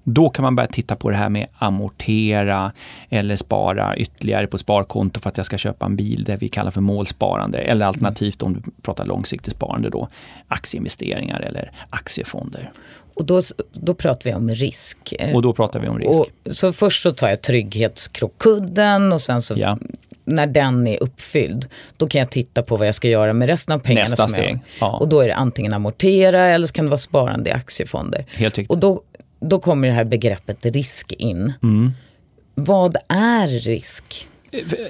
då 0.04 0.30
kan 0.30 0.44
man 0.44 0.56
börja 0.56 0.68
titta 0.68 0.96
på 0.96 1.10
det 1.10 1.16
här 1.16 1.30
med 1.30 1.48
amortera 1.58 2.72
eller 3.10 3.36
spara 3.36 3.98
ytterligare 3.98 4.48
på 4.48 4.58
sparkonto 4.58 5.20
för 5.20 5.30
att 5.30 5.38
jag 5.38 5.46
ska 5.46 5.58
köpa 5.58 5.86
en 5.86 5.96
bil, 5.96 6.24
det 6.24 6.36
vi 6.36 6.50
kallar 6.50 6.72
för 6.72 6.82
målsparande. 6.82 7.58
Eller 7.58 7.86
alternativt 7.86 8.44
om 8.44 8.54
du 8.54 8.72
pratar 8.82 9.06
långsiktigt 9.06 9.54
sparande 9.54 9.90
då, 9.90 10.08
aktieinvesteringar 10.48 11.40
eller 11.40 11.72
aktiefonder. 11.90 12.72
Och 13.16 13.26
då, 13.26 13.42
då 13.74 13.94
pratar 13.94 14.30
vi 14.30 14.36
om 14.36 14.50
risk. 14.50 15.14
Och 15.34 15.42
då 15.42 15.54
pratar 15.54 15.80
vi 15.80 15.88
om 15.88 16.00
risk. 16.00 16.20
Och, 16.20 16.54
så 16.54 16.74
först 16.74 17.02
så 17.02 17.12
tar 17.12 17.30
jag 17.30 17.42
trygghetskrockkudden 17.42 19.14
och 19.14 19.22
sen 19.22 19.42
så 19.42 19.54
ja. 19.58 19.78
när 20.26 20.48
den 20.48 20.88
är 20.88 21.04
uppfylld, 21.04 21.70
då 21.98 22.08
kan 22.08 22.20
jag 22.20 22.32
titta 22.32 22.64
på 22.64 22.78
vad 22.78 22.88
jag 22.88 22.96
ska 22.96 23.08
göra 23.08 23.34
med 23.34 23.48
resten 23.48 23.76
av 23.76 23.80
pengarna. 23.80 24.04
Nästa 24.04 24.28
som 24.28 24.30
steg. 24.30 24.60
Jag 24.80 24.88
har. 24.88 24.94
Ja. 24.94 24.98
Och 24.98 25.08
då 25.08 25.22
är 25.22 25.28
det 25.28 25.36
antingen 25.36 25.74
amortera 25.74 26.42
eller 26.42 26.68
så 26.68 26.74
kan 26.74 26.86
det 26.86 26.90
vara 26.90 26.98
sparande 26.98 27.50
i 27.50 27.54
aktiefonder. 27.54 28.26
Helt 28.30 28.58
riktigt. 28.58 28.72
Och 28.72 28.78
då, 28.78 29.02
då 29.44 29.60
kommer 29.60 29.88
det 29.88 29.94
här 29.94 30.06
begreppet 30.06 30.66
risk 30.66 31.12
in. 31.12 31.54
Mm. 31.64 31.92
Vad 32.56 32.98
är 33.08 33.48
risk? 33.48 34.28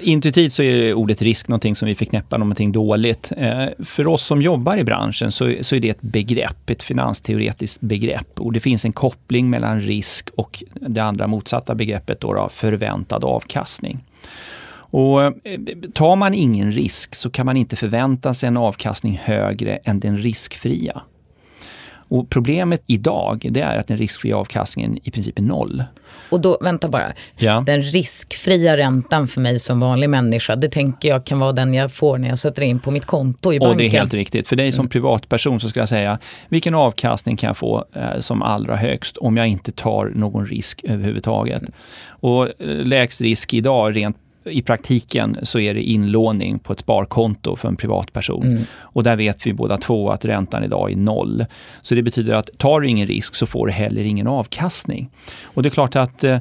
Intuitivt 0.00 0.52
så 0.52 0.62
är 0.62 0.94
ordet 0.94 1.22
risk 1.22 1.48
någonting 1.48 1.76
som 1.76 1.88
vi 1.88 1.94
förknippar 1.94 2.38
någonting 2.38 2.72
dåligt. 2.72 3.32
Eh, 3.36 3.66
för 3.84 4.06
oss 4.06 4.24
som 4.24 4.42
jobbar 4.42 4.76
i 4.76 4.84
branschen 4.84 5.32
så, 5.32 5.54
så 5.60 5.76
är 5.76 5.80
det 5.80 5.88
ett 5.88 6.02
begrepp, 6.02 6.70
ett 6.70 6.82
finansteoretiskt 6.82 7.80
begrepp. 7.80 8.40
Och 8.40 8.52
det 8.52 8.60
finns 8.60 8.84
en 8.84 8.92
koppling 8.92 9.50
mellan 9.50 9.80
risk 9.80 10.30
och 10.36 10.64
det 10.74 11.00
andra 11.00 11.26
motsatta 11.26 11.74
begreppet 11.74 12.20
då, 12.20 12.34
då 12.34 12.48
förväntad 12.48 13.24
avkastning. 13.24 14.04
Och 14.96 15.22
eh, 15.22 15.32
tar 15.92 16.16
man 16.16 16.34
ingen 16.34 16.72
risk 16.72 17.14
så 17.14 17.30
kan 17.30 17.46
man 17.46 17.56
inte 17.56 17.76
förvänta 17.76 18.34
sig 18.34 18.46
en 18.46 18.56
avkastning 18.56 19.20
högre 19.22 19.76
än 19.76 20.00
den 20.00 20.18
riskfria. 20.18 21.02
Och 22.08 22.30
problemet 22.30 22.82
idag 22.86 23.48
det 23.50 23.60
är 23.60 23.78
att 23.78 23.86
den 23.86 23.96
riskfria 23.96 24.36
avkastningen 24.36 24.98
i 25.02 25.10
princip 25.10 25.38
är 25.38 25.42
noll. 25.42 25.84
Och 26.30 26.40
då, 26.40 26.58
vänta 26.60 26.88
bara. 26.88 27.12
Ja. 27.36 27.62
Den 27.66 27.82
riskfria 27.82 28.76
räntan 28.76 29.28
för 29.28 29.40
mig 29.40 29.58
som 29.58 29.80
vanlig 29.80 30.10
människa, 30.10 30.56
det 30.56 30.68
tänker 30.68 31.08
jag 31.08 31.26
kan 31.26 31.38
vara 31.38 31.52
den 31.52 31.74
jag 31.74 31.92
får 31.92 32.18
när 32.18 32.28
jag 32.28 32.38
sätter 32.38 32.62
in 32.62 32.80
på 32.80 32.90
mitt 32.90 33.06
konto 33.06 33.52
i 33.52 33.58
banken. 33.58 33.70
Och 33.70 33.76
det 33.76 33.86
är 33.86 33.90
helt 33.90 34.14
riktigt. 34.14 34.48
För 34.48 34.56
dig 34.56 34.72
som 34.72 34.80
mm. 34.80 34.90
privatperson 34.90 35.60
så 35.60 35.68
ska 35.68 35.80
jag 35.80 35.88
säga, 35.88 36.18
vilken 36.48 36.74
avkastning 36.74 37.36
kan 37.36 37.46
jag 37.46 37.56
få 37.56 37.84
eh, 37.94 38.20
som 38.20 38.42
allra 38.42 38.76
högst 38.76 39.16
om 39.16 39.36
jag 39.36 39.48
inte 39.48 39.72
tar 39.72 40.12
någon 40.14 40.46
risk 40.46 40.80
överhuvudtaget? 40.84 41.62
Mm. 41.62 41.72
Och 42.06 42.44
eh, 42.44 42.68
lägst 42.68 43.20
risk 43.20 43.54
idag 43.54 43.96
rent 43.96 44.16
i 44.46 44.62
praktiken 44.62 45.36
så 45.42 45.58
är 45.58 45.74
det 45.74 45.82
inlåning 45.82 46.58
på 46.58 46.72
ett 46.72 46.80
sparkonto 46.80 47.56
för 47.56 47.68
en 47.68 47.76
privatperson. 47.76 48.42
Mm. 48.42 48.62
Och 48.76 49.02
där 49.02 49.16
vet 49.16 49.46
vi 49.46 49.52
båda 49.52 49.76
två 49.76 50.10
att 50.10 50.24
räntan 50.24 50.64
idag 50.64 50.92
är 50.92 50.96
noll. 50.96 51.44
Så 51.82 51.94
det 51.94 52.02
betyder 52.02 52.34
att 52.34 52.50
tar 52.58 52.80
du 52.80 52.88
ingen 52.88 53.06
risk 53.06 53.34
så 53.34 53.46
får 53.46 53.66
du 53.66 53.72
heller 53.72 54.04
ingen 54.04 54.26
avkastning. 54.26 55.10
Och 55.42 55.62
det 55.62 55.68
är 55.68 55.70
klart 55.70 55.96
att 55.96 56.24
eh, 56.24 56.38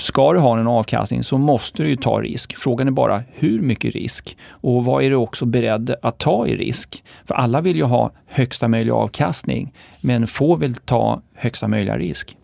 ska 0.00 0.32
du 0.32 0.38
ha 0.38 0.58
en 0.58 0.66
avkastning 0.66 1.24
så 1.24 1.38
måste 1.38 1.82
du 1.82 1.88
ju 1.88 1.96
ta 1.96 2.20
risk. 2.20 2.56
Frågan 2.56 2.86
är 2.86 2.92
bara 2.92 3.22
hur 3.32 3.60
mycket 3.60 3.94
risk 3.94 4.36
och 4.48 4.84
vad 4.84 5.04
är 5.04 5.10
du 5.10 5.16
också 5.16 5.44
beredd 5.44 5.94
att 6.02 6.18
ta 6.18 6.46
i 6.46 6.56
risk? 6.56 7.04
För 7.24 7.34
alla 7.34 7.60
vill 7.60 7.76
ju 7.76 7.84
ha 7.84 8.10
högsta 8.26 8.68
möjliga 8.68 8.94
avkastning 8.94 9.72
men 10.00 10.26
få 10.26 10.56
vill 10.56 10.74
ta 10.74 11.22
högsta 11.34 11.68
möjliga 11.68 11.98
risk. 11.98 12.36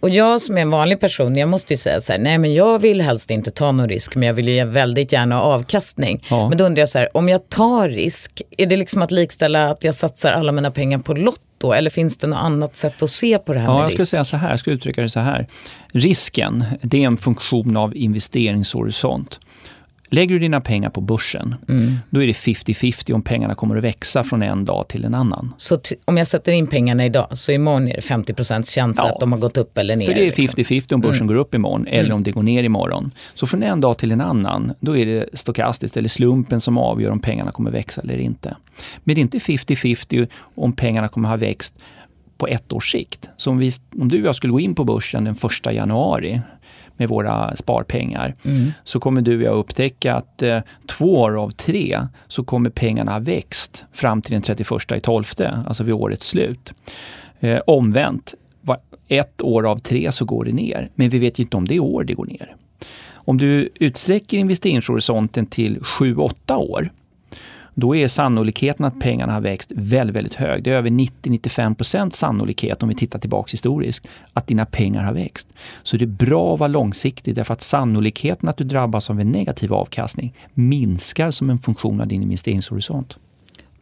Och 0.00 0.10
jag 0.10 0.40
som 0.40 0.58
är 0.58 0.62
en 0.62 0.70
vanlig 0.70 1.00
person, 1.00 1.36
jag 1.36 1.48
måste 1.48 1.72
ju 1.72 1.76
säga 1.76 2.00
så 2.00 2.12
här, 2.12 2.18
nej 2.18 2.38
men 2.38 2.54
jag 2.54 2.78
vill 2.78 3.00
helst 3.00 3.30
inte 3.30 3.50
ta 3.50 3.72
någon 3.72 3.88
risk, 3.88 4.14
men 4.14 4.26
jag 4.26 4.34
vill 4.34 4.48
ju 4.48 4.64
väldigt 4.64 5.12
gärna 5.12 5.34
ha 5.34 5.42
avkastning. 5.42 6.24
Ja. 6.30 6.48
Men 6.48 6.58
då 6.58 6.64
undrar 6.64 6.80
jag 6.80 6.88
så 6.88 6.98
här, 6.98 7.16
om 7.16 7.28
jag 7.28 7.48
tar 7.48 7.88
risk, 7.88 8.42
är 8.56 8.66
det 8.66 8.76
liksom 8.76 9.02
att 9.02 9.10
likställa 9.10 9.70
att 9.70 9.84
jag 9.84 9.94
satsar 9.94 10.32
alla 10.32 10.52
mina 10.52 10.70
pengar 10.70 10.98
på 10.98 11.14
Lotto? 11.14 11.72
Eller 11.72 11.90
finns 11.90 12.18
det 12.18 12.26
något 12.26 12.42
annat 12.42 12.76
sätt 12.76 13.02
att 13.02 13.10
se 13.10 13.38
på 13.38 13.52
det 13.52 13.58
här 13.58 13.66
ja, 13.66 13.72
med 13.72 13.80
jag 13.80 13.86
risk? 13.86 13.94
skulle 13.94 14.06
säga 14.06 14.24
så 14.24 14.36
här, 14.36 14.50
jag 14.50 14.60
skulle 14.60 14.76
uttrycka 14.76 15.02
det 15.02 15.08
så 15.08 15.20
här. 15.20 15.46
Risken, 15.92 16.64
det 16.82 17.02
är 17.02 17.06
en 17.06 17.16
funktion 17.16 17.76
av 17.76 17.96
investeringshorisont. 17.96 19.40
Lägger 20.12 20.34
du 20.34 20.38
dina 20.38 20.60
pengar 20.60 20.90
på 20.90 21.00
börsen, 21.00 21.54
mm. 21.68 21.98
då 22.10 22.22
är 22.22 22.26
det 22.26 22.32
50-50 22.32 23.12
om 23.12 23.22
pengarna 23.22 23.54
kommer 23.54 23.76
att 23.76 23.84
växa 23.84 24.24
från 24.24 24.42
en 24.42 24.64
dag 24.64 24.88
till 24.88 25.04
en 25.04 25.14
annan. 25.14 25.54
Så 25.56 25.80
om 26.04 26.16
jag 26.16 26.26
sätter 26.26 26.52
in 26.52 26.66
pengarna 26.66 27.06
idag, 27.06 27.38
så 27.38 27.52
imorgon 27.52 27.88
är 27.88 27.94
det 27.96 28.02
50 28.02 28.34
chans 28.44 28.76
ja, 28.76 29.08
att 29.08 29.20
de 29.20 29.32
har 29.32 29.38
gått 29.38 29.56
upp 29.56 29.78
eller 29.78 29.96
ner? 29.96 30.06
För 30.06 30.14
det 30.14 30.26
är 30.26 30.32
50-50 30.32 30.70
liksom. 30.70 30.94
om 30.94 31.00
börsen 31.00 31.16
mm. 31.16 31.26
går 31.26 31.34
upp 31.34 31.54
imorgon 31.54 31.86
eller 31.86 32.04
mm. 32.04 32.16
om 32.16 32.22
det 32.22 32.30
går 32.30 32.42
ner 32.42 32.64
imorgon. 32.64 33.10
Så 33.34 33.46
från 33.46 33.62
en 33.62 33.80
dag 33.80 33.98
till 33.98 34.12
en 34.12 34.20
annan, 34.20 34.72
då 34.80 34.96
är 34.96 35.06
det 35.06 35.28
stokastiskt 35.32 35.96
eller 35.96 36.08
slumpen 36.08 36.60
som 36.60 36.78
avgör 36.78 37.10
om 37.10 37.20
pengarna 37.20 37.50
kommer 37.50 37.70
växa 37.70 38.00
eller 38.00 38.18
inte. 38.18 38.56
Men 39.04 39.14
det 39.14 39.20
är 39.20 39.22
inte 39.22 39.38
50-50 39.38 40.28
om 40.54 40.72
pengarna 40.72 41.08
kommer 41.08 41.28
ha 41.28 41.36
växt 41.36 41.78
på 42.38 42.46
ett 42.46 42.72
års 42.72 42.92
sikt. 42.92 43.28
Så 43.36 43.50
om, 43.50 43.58
vi, 43.58 43.70
om 44.00 44.08
du 44.08 44.20
och 44.20 44.26
jag 44.26 44.34
skulle 44.36 44.52
gå 44.52 44.60
in 44.60 44.74
på 44.74 44.84
börsen 44.84 45.24
den 45.24 45.36
1 45.66 45.74
januari 45.74 46.40
med 47.00 47.08
våra 47.08 47.56
sparpengar, 47.56 48.34
mm. 48.42 48.72
så 48.84 49.00
kommer 49.00 49.22
du 49.22 49.36
och 49.36 49.42
jag 49.42 49.58
upptäcka 49.58 50.14
att 50.14 50.42
eh, 50.42 50.58
två 50.86 51.20
år 51.20 51.42
av 51.42 51.50
tre 51.50 51.98
så 52.28 52.44
kommer 52.44 52.70
pengarna 52.70 53.12
ha 53.12 53.18
växt 53.18 53.84
fram 53.92 54.22
till 54.22 54.32
den 54.32 54.42
31 54.42 54.92
i 54.96 55.00
12, 55.00 55.24
alltså 55.66 55.84
vid 55.84 55.94
årets 55.94 56.26
slut. 56.26 56.72
Eh, 57.40 57.58
omvänt, 57.66 58.34
ett 59.08 59.42
år 59.42 59.66
av 59.66 59.78
tre 59.78 60.12
så 60.12 60.24
går 60.24 60.44
det 60.44 60.52
ner, 60.52 60.90
men 60.94 61.10
vi 61.10 61.18
vet 61.18 61.38
inte 61.38 61.56
om 61.56 61.68
det 61.68 61.80
år 61.80 62.04
det 62.04 62.14
går 62.14 62.26
ner. 62.26 62.56
Om 63.12 63.38
du 63.38 63.68
utsträcker 63.74 64.38
investeringshorisonten 64.38 65.46
till 65.46 65.78
7-8 65.78 66.56
år, 66.56 66.90
då 67.74 67.96
är 67.96 68.08
sannolikheten 68.08 68.86
att 68.86 69.00
pengarna 69.00 69.32
har 69.32 69.40
växt 69.40 69.72
väldigt, 69.74 70.16
väldigt 70.16 70.34
hög. 70.34 70.62
Det 70.62 70.70
är 70.70 70.74
över 70.74 70.90
90-95% 70.90 72.10
sannolikhet, 72.10 72.82
om 72.82 72.88
vi 72.88 72.94
tittar 72.94 73.18
tillbaka 73.18 73.50
historiskt, 73.50 74.08
att 74.32 74.46
dina 74.46 74.66
pengar 74.66 75.04
har 75.04 75.12
växt. 75.12 75.48
Så 75.82 75.96
det 75.96 76.04
är 76.04 76.06
bra 76.06 76.54
att 76.54 76.60
vara 76.60 76.68
långsiktig 76.68 77.34
därför 77.34 77.54
att 77.54 77.62
sannolikheten 77.62 78.48
att 78.48 78.56
du 78.56 78.64
drabbas 78.64 79.10
av 79.10 79.20
en 79.20 79.32
negativ 79.32 79.72
avkastning 79.72 80.34
minskar 80.54 81.30
som 81.30 81.50
en 81.50 81.58
funktion 81.58 82.00
av 82.00 82.06
din 82.06 82.22
investeringshorisont. 82.22 83.16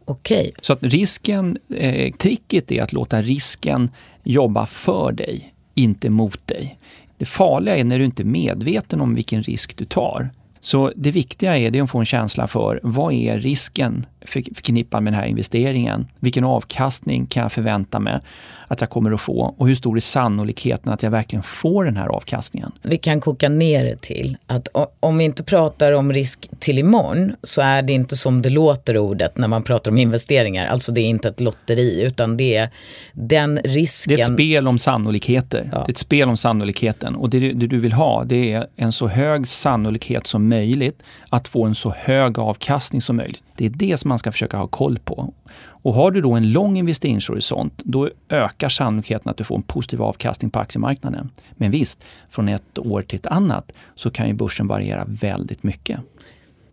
Okej. 0.05 0.53
Så 0.61 0.73
att 0.73 0.83
risken, 0.83 1.57
eh, 1.75 2.13
tricket 2.13 2.71
är 2.71 2.83
att 2.83 2.93
låta 2.93 3.21
risken 3.21 3.89
jobba 4.23 4.65
för 4.65 5.11
dig, 5.11 5.53
inte 5.75 6.09
mot 6.09 6.47
dig. 6.47 6.79
Det 7.17 7.25
farliga 7.25 7.77
är 7.77 7.83
när 7.83 7.99
du 7.99 8.05
inte 8.05 8.23
är 8.23 8.25
medveten 8.25 9.01
om 9.01 9.15
vilken 9.15 9.43
risk 9.43 9.77
du 9.77 9.85
tar. 9.85 10.29
Så 10.61 10.91
det 10.95 11.11
viktiga 11.11 11.57
är 11.57 11.71
det 11.71 11.81
att 11.81 11.91
få 11.91 11.99
en 11.99 12.05
känsla 12.05 12.47
för 12.47 12.79
vad 12.83 13.13
är 13.13 13.39
risken 13.39 14.05
förknippad 14.25 15.03
med 15.03 15.13
den 15.13 15.19
här 15.19 15.27
investeringen? 15.27 16.07
Vilken 16.19 16.43
avkastning 16.43 17.25
kan 17.25 17.43
jag 17.43 17.51
förvänta 17.51 17.99
mig 17.99 18.19
att 18.67 18.81
jag 18.81 18.89
kommer 18.89 19.11
att 19.11 19.21
få 19.21 19.55
och 19.57 19.67
hur 19.67 19.75
stor 19.75 19.97
är 19.97 20.01
sannolikheten 20.01 20.93
att 20.93 21.03
jag 21.03 21.11
verkligen 21.11 21.43
får 21.43 21.85
den 21.85 21.97
här 21.97 22.07
avkastningen? 22.07 22.71
Vi 22.81 22.97
kan 22.97 23.21
koka 23.21 23.49
ner 23.49 23.83
det 23.83 24.01
till 24.01 24.37
att 24.47 24.67
om 24.99 25.17
vi 25.17 25.23
inte 25.23 25.43
pratar 25.43 25.91
om 25.91 26.13
risk 26.13 26.49
till 26.59 26.79
imorgon 26.79 27.35
så 27.43 27.61
är 27.61 27.81
det 27.81 27.93
inte 27.93 28.15
som 28.15 28.41
det 28.41 28.49
låter 28.49 28.97
ordet 28.97 29.37
när 29.37 29.47
man 29.47 29.63
pratar 29.63 29.91
om 29.91 29.97
investeringar. 29.97 30.65
Alltså 30.65 30.91
det 30.91 31.01
är 31.01 31.09
inte 31.09 31.29
ett 31.29 31.41
lotteri 31.41 32.01
utan 32.01 32.37
det 32.37 32.55
är 32.55 32.69
den 33.13 33.59
risken. 33.63 34.15
Det 34.15 34.21
är 34.21 34.25
ett 34.25 34.33
spel 34.33 34.67
om 34.67 34.77
sannolikheter. 34.79 35.69
Ja. 35.71 35.77
Det 35.77 35.89
är 35.89 35.91
ett 35.91 35.97
spel 35.97 36.29
om 36.29 36.37
sannolikheten 36.37 37.15
och 37.15 37.29
det, 37.29 37.53
du 37.53 37.79
vill 37.79 37.93
ha 37.93 38.23
det 38.23 38.53
är 38.53 38.67
en 38.75 38.91
så 38.91 39.07
hög 39.07 39.47
sannolikhet 39.47 40.27
som 40.27 40.48
möjligt 40.49 41.03
att 41.29 41.47
få 41.47 41.65
en 41.65 41.75
så 41.75 41.89
hög 41.97 42.39
avkastning 42.39 43.01
som 43.01 43.15
möjligt. 43.15 43.43
Det 43.55 43.65
är 43.65 43.69
det 43.69 43.97
som 43.97 44.09
man 44.09 44.19
ska 44.19 44.31
försöka 44.31 44.57
ha 44.57 44.67
koll 44.67 44.99
på. 44.99 45.33
Och 45.81 45.93
har 45.93 46.11
du 46.11 46.21
då 46.21 46.33
en 46.33 46.51
lång 46.51 46.77
investeringshorisont, 46.77 47.73
då 47.83 48.09
ökar 48.29 48.69
sannolikheten 48.69 49.29
att 49.29 49.37
du 49.37 49.43
får 49.43 49.55
en 49.55 49.63
positiv 49.63 50.01
avkastning 50.01 50.51
på 50.51 50.59
aktiemarknaden. 50.59 51.29
Men 51.51 51.71
visst, 51.71 52.03
från 52.29 52.49
ett 52.49 52.79
år 52.79 53.01
till 53.01 53.19
ett 53.19 53.27
annat 53.27 53.71
så 53.95 54.09
kan 54.09 54.27
ju 54.27 54.33
börsen 54.33 54.67
variera 54.67 55.05
väldigt 55.07 55.63
mycket. 55.63 55.99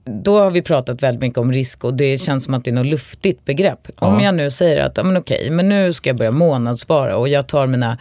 Då 0.04 0.38
har 0.38 0.50
vi 0.50 0.62
pratat 0.62 1.02
väldigt 1.02 1.20
mycket 1.20 1.38
om 1.38 1.52
risk 1.52 1.84
och 1.84 1.94
det 1.94 2.18
känns 2.18 2.44
som 2.44 2.54
att 2.54 2.64
det 2.64 2.70
är 2.70 2.74
något 2.74 2.86
luftigt 2.86 3.44
begrepp. 3.44 3.88
Ja. 4.00 4.06
Om 4.06 4.20
jag 4.20 4.34
nu 4.34 4.50
säger 4.50 4.84
att, 4.84 4.96
ja, 4.96 5.02
men 5.02 5.16
okej, 5.16 5.50
men 5.50 5.68
nu 5.68 5.92
ska 5.92 6.10
jag 6.10 6.16
börja 6.16 6.30
månadsspara 6.30 7.16
och 7.16 7.28
jag 7.28 7.46
tar 7.46 7.66
mina 7.66 7.98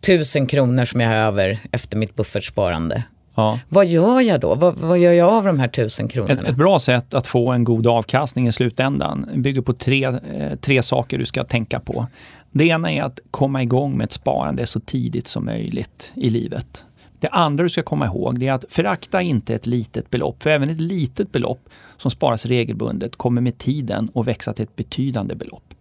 tusen 0.00 0.46
kronor 0.46 0.84
som 0.84 1.00
jag 1.00 1.08
har 1.08 1.16
över 1.16 1.58
efter 1.72 1.96
mitt 1.96 2.14
buffertsparande 2.14 3.02
Ja. 3.38 3.58
Vad 3.68 3.86
gör 3.86 4.20
jag 4.20 4.40
då? 4.40 4.54
Vad, 4.54 4.78
vad, 4.78 4.98
gör 4.98 5.12
jag 5.12 5.28
av 5.28 5.44
de 5.44 5.58
här 5.58 5.68
tusen 5.68 6.08
kronorna? 6.08 6.40
Ett, 6.40 6.48
ett, 6.48 6.56
bra 6.56 6.78
sätt 6.78 7.14
att 7.14 7.26
få 7.26 7.52
en 7.52 7.64
god 7.64 7.86
avkastning 7.86 8.48
i 8.48 8.52
slutändan 8.52 9.30
bygger 9.34 9.60
på 9.60 9.72
tre, 9.72 10.04
eh, 10.04 10.56
tre 10.60 10.82
saker 10.82 11.18
du 11.18 11.26
ska 11.26 11.44
tänka 11.44 11.80
på. 11.80 12.06
Det 12.50 12.64
ena 12.64 12.92
är 12.92 13.02
att 13.02 13.20
komma 13.30 13.62
igång 13.62 13.96
med 13.96 14.04
ett 14.04 14.12
sparande 14.12 14.66
så 14.66 14.80
tidigt 14.80 15.26
som 15.26 15.44
möjligt 15.44 16.12
i 16.14 16.30
livet. 16.30 16.84
Det 17.20 17.28
andra 17.28 17.62
du 17.62 17.70
ska 17.70 17.82
komma 17.82 18.06
ihåg 18.06 18.42
är 18.42 18.52
att 18.52 18.64
förakta 18.68 19.22
inte 19.22 19.54
ett 19.54 19.66
litet 19.66 20.10
belopp, 20.10 20.42
för 20.42 20.50
även 20.50 20.70
ett 20.70 20.80
litet 20.80 21.32
belopp 21.32 21.60
som 21.96 22.10
sparas 22.10 22.46
regelbundet 22.46 23.16
kommer 23.16 23.40
med 23.40 23.58
tiden 23.58 24.10
att 24.14 24.26
växa 24.26 24.52
till 24.52 24.62
ett 24.62 24.76
betydande 24.76 25.34
belopp. 25.34 25.74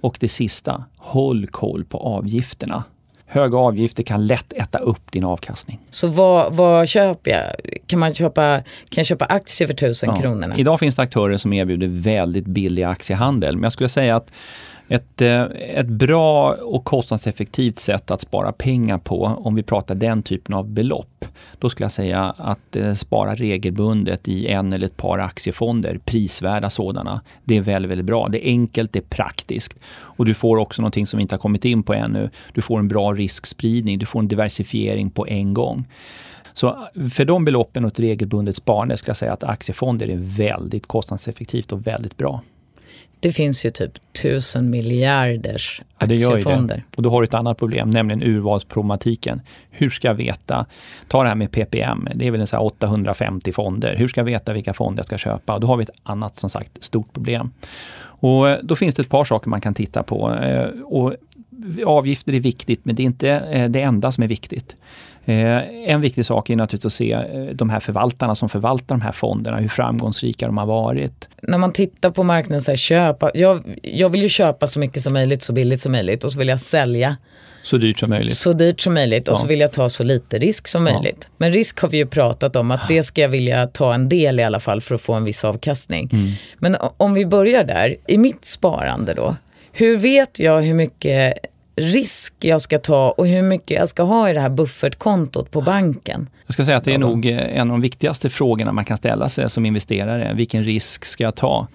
Och 0.00 0.16
det 0.20 0.28
sista, 0.28 0.84
håll 0.96 1.46
koll 1.46 1.84
på 1.84 1.98
avgifterna 1.98 2.84
Höga 3.32 3.58
avgifter 3.58 4.02
kan 4.02 4.26
lätt 4.26 4.52
äta 4.52 4.78
upp 4.78 5.12
din 5.12 5.24
avkastning. 5.24 5.80
Så 5.90 6.08
vad, 6.08 6.52
vad 6.52 6.88
köper 6.88 7.30
jag? 7.30 7.80
Kan, 7.86 7.98
man 7.98 8.14
köpa, 8.14 8.56
kan 8.58 8.64
jag 8.96 9.06
köpa 9.06 9.24
aktier 9.24 9.68
för 9.68 9.74
tusen 9.74 10.10
ja. 10.10 10.20
kronor? 10.20 10.54
Idag 10.56 10.80
finns 10.80 10.96
det 10.96 11.02
aktörer 11.02 11.36
som 11.36 11.52
erbjuder 11.52 11.88
väldigt 11.90 12.46
billig 12.46 12.82
aktiehandel. 12.82 13.56
Men 13.56 13.62
jag 13.62 13.72
skulle 13.72 13.88
säga 13.88 14.16
att 14.16 14.32
ett, 14.92 15.20
eh, 15.20 15.42
ett 15.74 15.88
bra 15.88 16.54
och 16.54 16.84
kostnadseffektivt 16.84 17.78
sätt 17.78 18.10
att 18.10 18.20
spara 18.20 18.52
pengar 18.52 18.98
på, 18.98 19.24
om 19.24 19.54
vi 19.54 19.62
pratar 19.62 19.94
den 19.94 20.22
typen 20.22 20.54
av 20.54 20.68
belopp, 20.68 21.24
då 21.58 21.70
skulle 21.70 21.84
jag 21.84 21.92
säga 21.92 22.34
att 22.38 22.76
eh, 22.76 22.94
spara 22.94 23.34
regelbundet 23.34 24.28
i 24.28 24.46
en 24.48 24.72
eller 24.72 24.86
ett 24.86 24.96
par 24.96 25.18
aktiefonder, 25.18 25.98
prisvärda 26.04 26.70
sådana. 26.70 27.20
Det 27.44 27.56
är 27.56 27.60
väldigt, 27.60 27.90
väldigt 27.90 28.06
bra. 28.06 28.28
Det 28.28 28.48
är 28.48 28.50
enkelt, 28.50 28.92
det 28.92 28.98
är 28.98 29.16
praktiskt. 29.16 29.78
Och 29.92 30.26
du 30.26 30.34
får 30.34 30.56
också 30.56 30.82
någonting 30.82 31.06
som 31.06 31.18
vi 31.18 31.22
inte 31.22 31.34
har 31.34 31.40
kommit 31.40 31.64
in 31.64 31.82
på 31.82 31.94
ännu. 31.94 32.30
Du 32.54 32.62
får 32.62 32.78
en 32.78 32.88
bra 32.88 33.12
riskspridning, 33.12 33.98
du 33.98 34.06
får 34.06 34.20
en 34.20 34.28
diversifiering 34.28 35.10
på 35.10 35.26
en 35.26 35.54
gång. 35.54 35.88
Så 36.54 36.88
för 37.12 37.24
de 37.24 37.44
beloppen 37.44 37.84
och 37.84 37.90
ett 37.90 38.00
regelbundet 38.00 38.56
sparande 38.56 38.96
ska 38.96 39.08
jag 39.08 39.16
säga 39.16 39.32
att 39.32 39.44
aktiefonder 39.44 40.10
är 40.10 40.16
väldigt 40.16 40.86
kostnadseffektivt 40.86 41.72
och 41.72 41.86
väldigt 41.86 42.16
bra. 42.16 42.40
Det 43.20 43.32
finns 43.32 43.66
ju 43.66 43.70
typ 43.70 43.92
tusen 44.22 44.70
miljarders 44.70 45.82
ja, 45.98 46.04
aktiefonder. 46.04 46.76
Det. 46.76 46.96
Och 46.96 47.02
då 47.02 47.10
har 47.10 47.22
du 47.22 47.24
ett 47.24 47.34
annat 47.34 47.58
problem, 47.58 47.90
nämligen 47.90 48.22
urvalsproblematiken. 48.22 49.40
Hur 49.70 49.90
ska 49.90 50.08
jag 50.08 50.14
veta? 50.14 50.66
Ta 51.08 51.22
det 51.22 51.28
här 51.28 51.36
med 51.36 51.50
PPM, 51.50 52.08
det 52.14 52.26
är 52.26 52.30
väl 52.30 52.40
en 52.40 52.46
så 52.46 52.58
850 52.58 53.52
fonder. 53.52 53.96
Hur 53.96 54.08
ska 54.08 54.20
jag 54.20 54.26
veta 54.26 54.52
vilka 54.52 54.74
fonder 54.74 55.00
jag 55.00 55.06
ska 55.06 55.18
köpa? 55.18 55.54
Och 55.54 55.60
då 55.60 55.66
har 55.66 55.76
vi 55.76 55.82
ett 55.82 55.90
annat, 56.02 56.36
som 56.36 56.50
sagt, 56.50 56.84
stort 56.84 57.12
problem. 57.12 57.50
Och 58.22 58.48
eh, 58.48 58.58
då 58.62 58.76
finns 58.76 58.94
det 58.94 59.02
ett 59.02 59.08
par 59.08 59.24
saker 59.24 59.50
man 59.50 59.60
kan 59.60 59.74
titta 59.74 60.02
på. 60.02 60.34
Eh, 60.34 60.68
och 60.84 61.14
avgifter 61.86 62.34
är 62.34 62.40
viktigt, 62.40 62.84
men 62.84 62.94
det 62.94 63.02
är 63.02 63.04
inte 63.04 63.30
eh, 63.30 63.70
det 63.70 63.80
enda 63.82 64.12
som 64.12 64.24
är 64.24 64.28
viktigt. 64.28 64.76
Eh, 65.24 65.90
en 65.90 66.00
viktig 66.00 66.26
sak 66.26 66.50
är 66.50 66.56
naturligtvis 66.56 66.86
att 66.86 66.92
se 66.92 67.12
eh, 67.12 67.54
de 67.54 67.70
här 67.70 67.80
förvaltarna 67.80 68.34
som 68.34 68.48
förvaltar 68.48 68.94
de 68.94 69.00
här 69.00 69.12
fonderna, 69.12 69.56
hur 69.56 69.68
framgångsrika 69.68 70.46
de 70.46 70.58
har 70.58 70.66
varit. 70.66 71.28
När 71.42 71.58
man 71.58 71.72
tittar 71.72 72.10
på 72.10 72.22
marknaden, 72.22 72.62
så 72.62 72.70
här, 72.70 72.76
köpa, 72.76 73.30
jag, 73.34 73.78
jag 73.82 74.08
vill 74.08 74.22
ju 74.22 74.28
köpa 74.28 74.66
så 74.66 74.78
mycket 74.78 75.02
som 75.02 75.12
möjligt, 75.12 75.42
så 75.42 75.52
billigt 75.52 75.80
som 75.80 75.92
möjligt 75.92 76.24
och 76.24 76.32
så 76.32 76.38
vill 76.38 76.48
jag 76.48 76.60
sälja 76.60 77.16
så 77.62 77.76
dyrt 77.76 77.98
som 77.98 78.10
möjligt. 78.10 78.36
Så 78.36 78.52
dyrt 78.52 78.80
som 78.80 78.94
möjligt 78.94 79.28
och 79.28 79.34
ja. 79.34 79.38
så 79.38 79.46
vill 79.46 79.60
jag 79.60 79.72
ta 79.72 79.88
så 79.88 80.04
lite 80.04 80.38
risk 80.38 80.68
som 80.68 80.86
ja. 80.86 80.92
möjligt. 80.92 81.30
Men 81.36 81.52
risk 81.52 81.80
har 81.80 81.88
vi 81.88 81.96
ju 81.96 82.06
pratat 82.06 82.56
om 82.56 82.70
att 82.70 82.88
det 82.88 83.02
ska 83.02 83.20
jag 83.20 83.28
vilja 83.28 83.66
ta 83.66 83.94
en 83.94 84.08
del 84.08 84.40
i 84.40 84.42
alla 84.42 84.60
fall 84.60 84.80
för 84.80 84.94
att 84.94 85.00
få 85.00 85.12
en 85.12 85.24
viss 85.24 85.44
avkastning. 85.44 86.08
Mm. 86.12 86.32
Men 86.58 86.76
om 86.96 87.14
vi 87.14 87.26
börjar 87.26 87.64
där, 87.64 87.96
i 88.06 88.18
mitt 88.18 88.44
sparande 88.44 89.14
då. 89.14 89.36
Hur 89.72 89.96
vet 89.96 90.38
jag 90.38 90.62
hur 90.62 90.74
mycket 90.74 91.34
risk 91.76 92.34
jag 92.38 92.62
ska 92.62 92.78
ta 92.78 93.10
och 93.10 93.26
hur 93.26 93.42
mycket 93.42 93.70
jag 93.70 93.88
ska 93.88 94.02
ha 94.02 94.30
i 94.30 94.32
det 94.32 94.40
här 94.40 94.50
buffertkontot 94.50 95.50
på 95.50 95.60
banken. 95.60 96.28
Jag 96.46 96.54
ska 96.54 96.64
säga 96.64 96.76
att 96.76 96.84
det 96.84 96.94
är 96.94 96.98
nog 96.98 97.26
eh, 97.26 97.58
en 97.58 97.60
av 97.60 97.74
de 97.74 97.80
viktigaste 97.80 98.30
frågorna 98.30 98.72
man 98.72 98.84
kan 98.84 98.96
ställa 98.96 99.28
sig 99.28 99.50
som 99.50 99.66
investerare. 99.66 100.32
Vilken 100.34 100.64
risk 100.64 101.04
ska 101.04 101.24
jag 101.24 101.34
ta? 101.34 101.66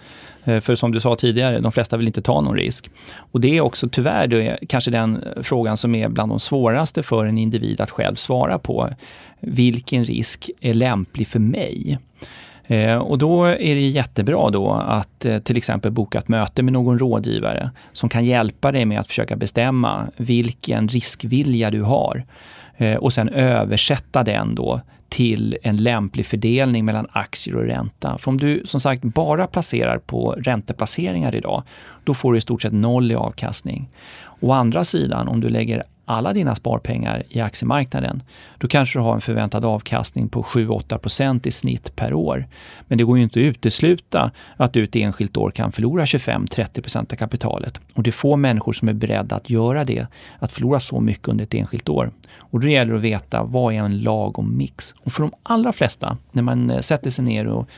Eh, 0.46 0.60
för 0.60 0.76
som 0.76 0.92
du 0.92 1.00
sa 1.00 1.16
tidigare, 1.16 1.60
de 1.60 1.72
flesta 1.72 1.98
vill 1.98 2.08
inte 2.08 2.22
ta 2.22 2.42
någon 2.42 2.56
risk. 2.56 2.90
Och 3.32 3.42
det 3.42 3.58
är 3.58 3.62
också 3.62 3.90
tyvärr 3.90 4.28
det 4.28 4.58
kanske 4.70 4.92
den 4.92 5.24
frågan 5.42 5.78
som 5.78 5.96
är 5.96 6.10
bland 6.10 6.32
de 6.32 6.40
svåraste 6.40 7.04
för 7.04 7.26
en 7.26 7.38
individ 7.38 7.82
att 7.82 7.92
själv 7.92 8.16
svara 8.16 8.60
på. 8.60 8.90
Vilken 9.40 10.04
risk 10.04 10.50
är 10.62 10.74
lämplig 10.74 11.28
för 11.28 11.40
mig? 11.40 12.00
Eh, 12.68 12.98
och 12.98 13.18
då 13.18 13.46
är 13.46 13.76
det 13.76 13.88
jättebra 13.88 14.50
då 14.50 14.72
att 14.72 15.26
eh, 15.26 15.40
till 15.40 15.58
exempel 15.58 15.92
boka 15.92 16.18
ett 16.18 16.28
möte 16.28 16.64
med 16.64 16.74
någon 16.74 17.00
rådgivare 17.00 17.72
som 17.94 18.10
kan 18.10 18.26
hjälpa 18.26 18.72
dig 18.72 18.86
med 18.86 19.00
att 19.00 19.08
försöka 19.08 19.36
bestämma 19.36 20.08
vilken 20.18 20.88
riskvilja 20.88 21.72
du 21.72 21.82
har. 21.82 22.26
Eh, 22.78 22.96
och 22.96 23.14
sen 23.14 23.30
översätta 23.30 24.24
den 24.24 24.56
då 24.56 24.82
till 25.10 25.58
en 25.64 25.78
lämplig 25.78 26.26
fördelning 26.26 26.86
mellan 26.86 27.08
aktier 27.12 27.56
och 27.56 27.64
ränta. 27.64 28.18
För 28.18 28.32
om 28.32 28.38
du 28.38 28.62
som 28.66 28.80
sagt 28.80 29.04
bara 29.04 29.48
placerar 29.48 29.98
på 29.98 30.32
ränteplaceringar 30.32 31.36
idag, 31.36 31.64
då 32.04 32.14
får 32.14 32.32
du 32.32 32.38
i 32.38 32.42
stort 32.42 32.62
sett 32.62 32.74
noll 32.74 33.12
i 33.12 33.16
avkastning. 33.16 33.90
Å 34.40 34.52
andra 34.52 34.84
sidan, 34.84 35.28
om 35.28 35.42
du 35.42 35.50
lägger 35.50 35.84
alla 36.10 36.34
dina 36.34 36.56
sparpengar 36.56 37.24
i 37.30 37.42
aktiemarknaden, 37.42 38.24
då 38.58 38.68
kanske 38.68 39.00
du 39.00 39.04
har 39.04 39.16
en 39.16 39.22
förväntad 39.22 39.66
avkastning 39.66 40.30
på 40.30 40.44
7-8% 40.44 41.48
i 41.48 41.52
snitt 41.52 41.96
per 41.96 42.14
år. 42.14 42.48
Men 42.88 42.98
det 42.98 43.04
går 43.04 43.18
ju 43.18 43.24
inte 43.24 43.40
att 43.40 43.44
utesluta 43.44 44.32
att 44.58 44.74
du 44.74 44.84
ett 44.84 44.96
enskilt 44.96 45.38
år 45.38 45.52
kan 45.52 45.72
förlora 45.72 46.06
25-30% 46.06 47.14
av 47.14 47.16
kapitalet. 47.16 47.80
Och 47.94 48.04
det 48.04 48.10
är 48.10 48.12
få 48.12 48.36
människor 48.36 48.74
som 48.74 48.90
är 48.90 48.94
beredda 48.94 49.36
att 49.36 49.50
göra 49.50 49.86
det, 49.86 50.08
att 50.40 50.52
förlora 50.52 50.80
så 50.80 51.00
mycket 51.00 51.28
under 51.28 51.44
ett 51.44 51.54
enskilt 51.54 51.90
år. 51.90 52.12
Och 52.40 52.60
då 52.60 52.68
gäller 52.68 52.92
det 52.92 52.98
att 52.98 53.04
veta 53.04 53.44
vad 53.44 53.74
är 53.74 53.78
en 53.78 54.00
lagom 54.00 54.58
mix. 54.58 54.96
Och 55.04 55.12
för 55.12 55.22
de 55.22 55.32
allra 55.44 55.72
flesta, 55.72 56.18
när 56.32 56.44
man 56.44 56.70
eh, 56.70 56.80
sätter 56.80 57.10
sig 57.10 57.26
ner 57.26 57.48
och 57.48 57.70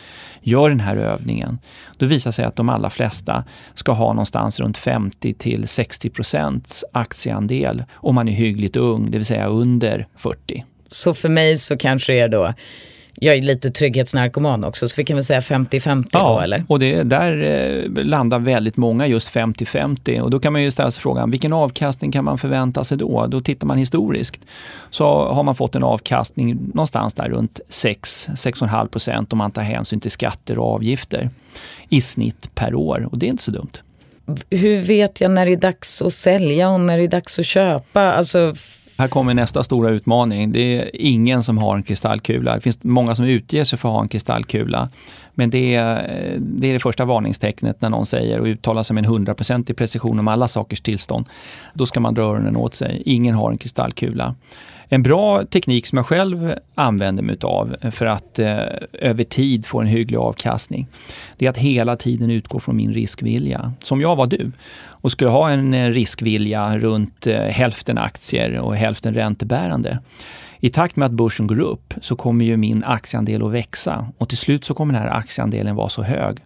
gör 0.41 0.69
den 0.69 0.79
här 0.79 0.95
övningen, 0.95 1.59
då 1.97 2.05
visar 2.05 2.31
sig 2.31 2.45
att 2.45 2.55
de 2.55 2.69
allra 2.69 2.89
flesta 2.89 3.43
ska 3.73 3.91
ha 3.91 4.13
någonstans 4.13 4.59
runt 4.59 4.77
50 4.77 5.33
till 5.33 5.67
60 5.67 6.09
procents 6.09 6.85
aktieandel 6.93 7.83
om 7.93 8.18
man 8.19 8.27
är 8.27 8.31
hyggligt 8.31 8.75
ung, 8.75 9.11
det 9.11 9.17
vill 9.17 9.25
säga 9.25 9.47
under 9.47 10.07
40. 10.15 10.65
Så 10.91 11.13
för 11.13 11.29
mig 11.29 11.57
så 11.57 11.77
kanske 11.77 12.13
det 12.13 12.19
är 12.19 12.29
då 12.29 12.53
jag 13.21 13.35
är 13.35 13.41
lite 13.41 13.71
trygghetsnarkoman 13.71 14.63
också, 14.63 14.89
så 14.89 14.93
vi 14.97 15.03
kan 15.03 15.15
väl 15.17 15.25
säga 15.25 15.39
50-50 15.39 16.05
ja, 16.11 16.33
då 16.33 16.39
eller? 16.39 16.63
och 16.67 16.79
det, 16.79 17.03
där 17.03 17.43
eh, 17.43 18.05
landar 18.05 18.39
väldigt 18.39 18.77
många 18.77 19.07
just 19.07 19.33
50-50 19.35 20.19
och 20.19 20.29
då 20.29 20.39
kan 20.39 20.53
man 20.53 20.63
ju 20.63 20.71
ställa 20.71 20.91
sig 20.91 21.01
frågan, 21.01 21.31
vilken 21.31 21.53
avkastning 21.53 22.11
kan 22.11 22.25
man 22.25 22.37
förvänta 22.37 22.83
sig 22.83 22.97
då? 22.97 23.27
Då 23.27 23.41
tittar 23.41 23.67
man 23.67 23.77
historiskt. 23.77 24.41
Så 24.89 25.05
har 25.05 25.43
man 25.43 25.55
fått 25.55 25.75
en 25.75 25.83
avkastning 25.83 26.57
någonstans 26.73 27.13
där 27.13 27.29
runt 27.29 27.59
6-6,5 27.69 28.87
procent 28.87 29.33
om 29.33 29.37
man 29.37 29.51
tar 29.51 29.61
hänsyn 29.61 29.99
till 29.99 30.11
skatter 30.11 30.59
och 30.59 30.73
avgifter 30.73 31.29
i 31.89 32.01
snitt 32.01 32.55
per 32.55 32.75
år 32.75 33.07
och 33.11 33.17
det 33.17 33.25
är 33.25 33.29
inte 33.29 33.43
så 33.43 33.51
dumt. 33.51 33.71
Hur 34.49 34.81
vet 34.81 35.21
jag 35.21 35.31
när 35.31 35.45
det 35.45 35.51
är 35.51 35.57
dags 35.57 36.01
att 36.01 36.13
sälja 36.13 36.69
och 36.69 36.79
när 36.79 36.97
det 36.97 37.03
är 37.03 37.07
dags 37.07 37.39
att 37.39 37.45
köpa? 37.45 38.01
Alltså 38.01 38.55
här 38.97 39.07
kommer 39.07 39.33
nästa 39.33 39.63
stora 39.63 39.89
utmaning. 39.89 40.51
Det 40.51 40.81
är 40.81 40.89
ingen 40.93 41.43
som 41.43 41.57
har 41.57 41.75
en 41.75 41.83
kristallkula. 41.83 42.55
Det 42.55 42.61
finns 42.61 42.83
många 42.83 43.15
som 43.15 43.25
utger 43.25 43.63
sig 43.63 43.79
för 43.79 43.89
att 43.89 43.95
ha 43.95 44.01
en 44.01 44.07
kristallkula. 44.07 44.89
Men 45.39 45.49
det 45.49 45.75
är, 45.75 46.37
det 46.39 46.67
är 46.67 46.73
det 46.73 46.79
första 46.79 47.05
varningstecknet 47.05 47.81
när 47.81 47.89
någon 47.89 48.05
säger 48.05 48.39
och 48.39 48.45
uttalar 48.45 48.83
sig 48.83 48.93
med 48.93 49.05
en 49.05 49.11
hundraprocentig 49.11 49.77
precision 49.77 50.19
om 50.19 50.27
alla 50.27 50.47
sakers 50.47 50.81
tillstånd. 50.81 51.25
Då 51.73 51.85
ska 51.85 51.99
man 51.99 52.13
dra 52.13 52.23
öronen 52.23 52.55
åt 52.55 52.73
sig. 52.73 53.03
Ingen 53.05 53.35
har 53.35 53.51
en 53.51 53.57
kristallkula. 53.57 54.35
En 54.89 55.03
bra 55.03 55.45
teknik 55.45 55.87
som 55.87 55.97
jag 55.97 56.05
själv 56.05 56.53
använder 56.75 57.23
mig 57.23 57.37
av 57.41 57.75
för 57.91 58.05
att 58.05 58.39
eh, 58.39 58.59
över 58.93 59.23
tid 59.23 59.65
få 59.65 59.81
en 59.81 59.87
hygglig 59.87 60.17
avkastning, 60.17 60.87
det 61.37 61.45
är 61.45 61.49
att 61.49 61.57
hela 61.57 61.95
tiden 61.95 62.31
utgå 62.31 62.59
från 62.59 62.75
min 62.75 62.93
riskvilja. 62.93 63.73
Som 63.81 64.01
jag 64.01 64.15
var 64.15 64.25
du 64.25 64.51
och 64.81 65.11
skulle 65.11 65.31
ha 65.31 65.49
en 65.49 65.73
eh, 65.73 65.89
riskvilja 65.89 66.77
runt 66.77 67.27
eh, 67.27 67.41
hälften 67.41 67.97
aktier 67.97 68.59
och 68.59 68.75
hälften 68.75 69.13
räntebärande. 69.13 69.99
I 70.61 70.69
takt 70.69 70.95
med 70.95 71.05
att 71.05 71.11
börsen 71.11 71.47
går 71.47 71.59
upp 71.59 71.93
så 72.01 72.15
kommer 72.15 72.45
ju 72.45 72.57
min 72.57 72.83
aktieandel 72.83 73.45
att 73.45 73.51
växa 73.51 74.07
och 74.17 74.29
till 74.29 74.37
slut 74.37 74.65
så 74.65 74.73
kommer 74.73 74.93
den 74.93 75.03
här 75.03 75.09
aktieandelen 75.09 75.75
vara 75.75 75.89
så 75.89 76.03
hög 76.03 76.37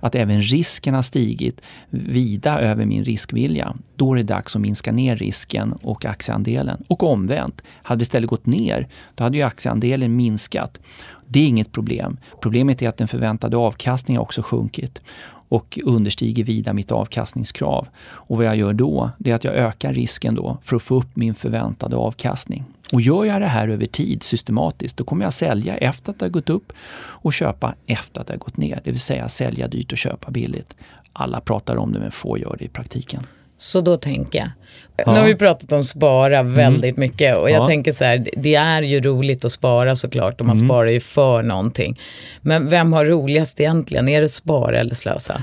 att 0.00 0.14
även 0.14 0.42
risken 0.42 0.94
har 0.94 1.02
stigit 1.02 1.60
vida 1.90 2.60
över 2.60 2.86
min 2.86 3.04
riskvilja. 3.04 3.76
Då 3.96 4.12
är 4.12 4.16
det 4.16 4.22
dags 4.22 4.56
att 4.56 4.62
minska 4.62 4.92
ner 4.92 5.16
risken 5.16 5.72
och 5.72 6.04
aktieandelen. 6.04 6.84
Och 6.88 7.02
omvänt, 7.02 7.62
hade 7.82 7.98
det 7.98 8.02
istället 8.02 8.30
gått 8.30 8.46
ner, 8.46 8.88
då 9.14 9.24
hade 9.24 9.36
ju 9.36 9.42
aktieandelen 9.42 10.16
minskat. 10.16 10.80
Det 11.28 11.40
är 11.40 11.46
inget 11.46 11.72
problem. 11.72 12.16
Problemet 12.40 12.82
är 12.82 12.88
att 12.88 12.96
den 12.96 13.08
förväntade 13.08 13.56
avkastningen 13.56 14.22
också 14.22 14.42
sjunkit 14.42 15.00
och 15.48 15.78
understiger 15.84 16.44
vida 16.44 16.72
mitt 16.72 16.92
avkastningskrav. 16.92 17.88
Och 17.98 18.36
vad 18.36 18.46
jag 18.46 18.56
gör 18.56 18.72
då, 18.72 19.10
det 19.18 19.30
är 19.30 19.34
att 19.34 19.44
jag 19.44 19.54
ökar 19.54 19.92
risken 19.92 20.34
då 20.34 20.58
för 20.62 20.76
att 20.76 20.82
få 20.82 20.94
upp 20.94 21.16
min 21.16 21.34
förväntade 21.34 21.96
avkastning. 21.96 22.64
Och 22.92 23.00
gör 23.00 23.24
jag 23.24 23.40
det 23.40 23.46
här 23.46 23.68
över 23.68 23.86
tid 23.86 24.22
systematiskt, 24.22 24.96
då 24.96 25.04
kommer 25.04 25.24
jag 25.24 25.32
sälja 25.32 25.76
efter 25.76 26.12
att 26.12 26.18
det 26.18 26.24
har 26.24 26.30
gått 26.30 26.50
upp 26.50 26.72
och 26.98 27.32
köpa 27.32 27.74
efter 27.86 28.20
att 28.20 28.26
det 28.26 28.32
har 28.32 28.38
gått 28.38 28.56
ner. 28.56 28.80
Det 28.84 28.90
vill 28.90 29.00
säga 29.00 29.28
sälja 29.28 29.68
dyrt 29.68 29.92
och 29.92 29.98
köpa 29.98 30.30
billigt. 30.30 30.74
Alla 31.12 31.40
pratar 31.40 31.76
om 31.76 31.92
det 31.92 31.98
men 31.98 32.10
få 32.10 32.38
gör 32.38 32.56
det 32.58 32.64
i 32.64 32.68
praktiken. 32.68 33.26
Så 33.58 33.80
då 33.80 33.96
tänker 33.96 34.38
jag. 34.38 34.48
Ja. 34.96 35.12
Nu 35.12 35.18
har 35.18 35.26
vi 35.26 35.34
pratat 35.34 35.72
om 35.72 35.84
spara 35.84 36.38
mm. 36.38 36.54
väldigt 36.54 36.96
mm. 36.96 37.00
mycket 37.00 37.36
och 37.36 37.50
jag 37.50 37.62
ja. 37.62 37.66
tänker 37.66 37.92
så 37.92 38.04
här, 38.04 38.28
det 38.36 38.54
är 38.54 38.82
ju 38.82 39.00
roligt 39.00 39.44
att 39.44 39.52
spara 39.52 39.96
såklart 39.96 40.40
och 40.40 40.46
man 40.46 40.56
mm. 40.56 40.68
sparar 40.68 40.88
ju 40.88 41.00
för 41.00 41.42
någonting. 41.42 42.00
Men 42.40 42.68
vem 42.68 42.92
har 42.92 43.04
roligast 43.04 43.60
egentligen? 43.60 44.08
Är 44.08 44.20
det 44.20 44.28
spara 44.28 44.80
eller 44.80 44.94
slösa? 44.94 45.42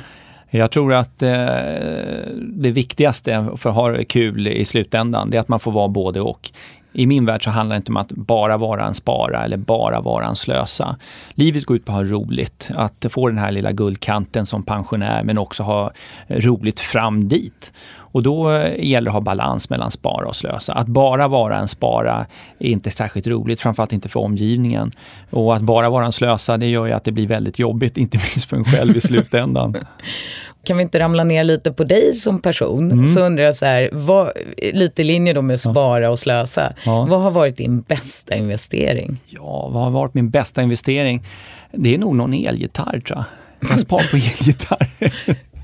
Jag 0.50 0.72
tror 0.72 0.94
att 0.94 1.22
eh, 1.22 1.30
det 2.40 2.72
viktigaste 2.72 3.48
för 3.58 3.70
att 3.70 3.76
ha 3.76 3.98
kul 4.10 4.48
i 4.48 4.66
slutändan, 4.66 5.30
det 5.30 5.38
är 5.38 5.42
att 5.42 5.48
man 5.48 5.60
får 5.60 5.72
vara 5.72 5.88
både 5.88 6.22
och. 6.22 6.50
I 6.94 7.08
min 7.08 7.26
värld 7.26 7.44
så 7.44 7.50
handlar 7.50 7.76
det 7.76 7.78
inte 7.78 7.92
om 7.92 7.98
att 7.98 8.12
bara 8.12 8.58
vara 8.58 8.86
en 8.86 8.94
spara 8.94 9.44
eller 9.44 9.58
bara 9.58 10.02
vara 10.02 10.26
en 10.26 10.36
slösa. 10.36 10.96
Livet 11.34 11.66
går 11.66 11.78
ut 11.78 11.86
på 11.86 11.92
att 11.92 11.98
ha 11.98 12.04
roligt, 12.04 12.70
att 12.76 13.06
få 13.10 13.28
den 13.28 13.38
här 13.38 13.52
lilla 13.52 13.72
guldkanten 13.72 14.46
som 14.46 14.64
pensionär 14.64 15.24
men 15.24 15.38
också 15.38 15.64
ha 15.64 15.92
roligt 16.28 16.80
fram 16.80 17.28
dit. 17.28 17.74
Och 18.14 18.24
då 18.24 18.52
eh, 18.52 18.86
gäller 18.86 19.06
det 19.06 19.10
att 19.10 19.14
ha 19.14 19.22
balans 19.22 19.70
mellan 19.70 19.92
spara 19.92 20.28
och 20.28 20.36
slösa. 20.36 20.74
Att 20.74 20.88
bara 20.88 21.28
vara 21.28 21.60
en 21.60 21.68
spara 21.68 22.26
är 22.60 22.70
inte 22.70 22.92
särskilt 22.92 23.28
roligt, 23.28 23.62
framförallt 23.62 23.94
inte 23.94 24.10
för 24.10 24.20
omgivningen. 24.20 24.92
Och 25.30 25.56
att 25.56 25.62
bara 25.62 25.90
vara 25.90 26.06
en 26.06 26.12
slösa, 26.12 26.58
det 26.58 26.68
gör 26.68 26.86
ju 26.86 26.92
att 26.92 27.04
det 27.04 27.12
blir 27.12 27.28
väldigt 27.28 27.60
jobbigt, 27.60 27.98
inte 28.04 28.18
minst 28.18 28.50
för 28.50 28.58
en 28.58 28.66
själv 28.66 28.98
i 28.98 29.02
slutändan. 29.02 29.76
Kan 30.66 30.78
vi 30.78 30.84
inte 30.84 31.00
ramla 31.00 31.24
ner 31.24 31.44
lite 31.44 31.72
på 31.72 31.84
dig 31.84 32.14
som 32.14 32.42
person? 32.42 32.92
Mm. 32.92 33.10
Så 33.10 33.20
undrar 33.20 33.44
jag 33.44 33.56
så 33.56 33.66
här, 33.66 33.90
vad, 33.94 34.32
lite 34.74 35.02
i 35.02 35.06
linje 35.06 35.34
då 35.34 35.42
med 35.42 35.60
spara 35.60 36.12
och 36.12 36.20
slösa. 36.20 36.74
Ja. 36.86 37.06
Vad 37.10 37.22
har 37.22 37.32
varit 37.32 37.58
din 37.58 37.82
bästa 37.82 38.36
investering? 38.36 39.18
Ja, 39.26 39.70
vad 39.74 39.84
har 39.84 39.92
varit 39.92 40.14
min 40.14 40.30
bästa 40.30 40.62
investering? 40.62 41.24
Det 41.72 41.94
är 41.94 41.98
nog 41.98 42.16
någon 42.16 42.34
elgitarr 42.34 43.02
tror 43.08 43.18
jag. 43.18 43.26
Jag 43.72 43.80
sparar 43.80 44.08
på 44.12 44.18
elgitarr. 44.40 44.88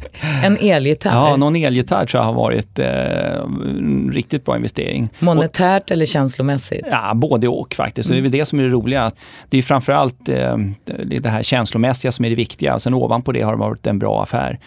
En 0.44 0.58
elgitarr? 0.58 1.14
Ja, 1.14 1.36
någon 1.36 1.56
elgitarr 1.56 2.06
tror 2.06 2.20
jag 2.24 2.26
har 2.26 2.34
varit 2.34 2.80
eh, 2.80 2.88
en 3.40 4.12
riktigt 4.14 4.46
bra 4.46 4.56
investering. 4.56 5.10
Monetärt 5.20 5.84
och, 5.84 5.92
eller 5.92 6.06
känslomässigt? 6.06 6.86
Ja, 6.92 7.14
både 7.14 7.48
och 7.48 7.76
faktiskt. 7.76 8.10
Mm. 8.10 8.16
det 8.16 8.20
är 8.20 8.30
väl 8.30 8.40
det 8.40 8.46
som 8.46 8.60
är 8.60 8.64
det 8.64 8.70
roliga. 8.70 9.12
Det 9.50 9.58
är 9.58 9.62
framförallt 9.62 10.30
eh, 10.30 10.58
det 11.06 11.30
här 11.30 11.44
känslomässiga 11.44 12.12
som 12.12 12.26
är 12.26 12.30
det 12.30 12.36
viktiga. 12.36 12.80
Sen 12.80 12.94
ovanpå 12.94 13.32
det 13.32 13.42
har 13.42 13.52
det 13.52 13.60
varit 13.60 13.88
en 13.88 14.00
bra 14.00 14.24
affär. 14.24 14.60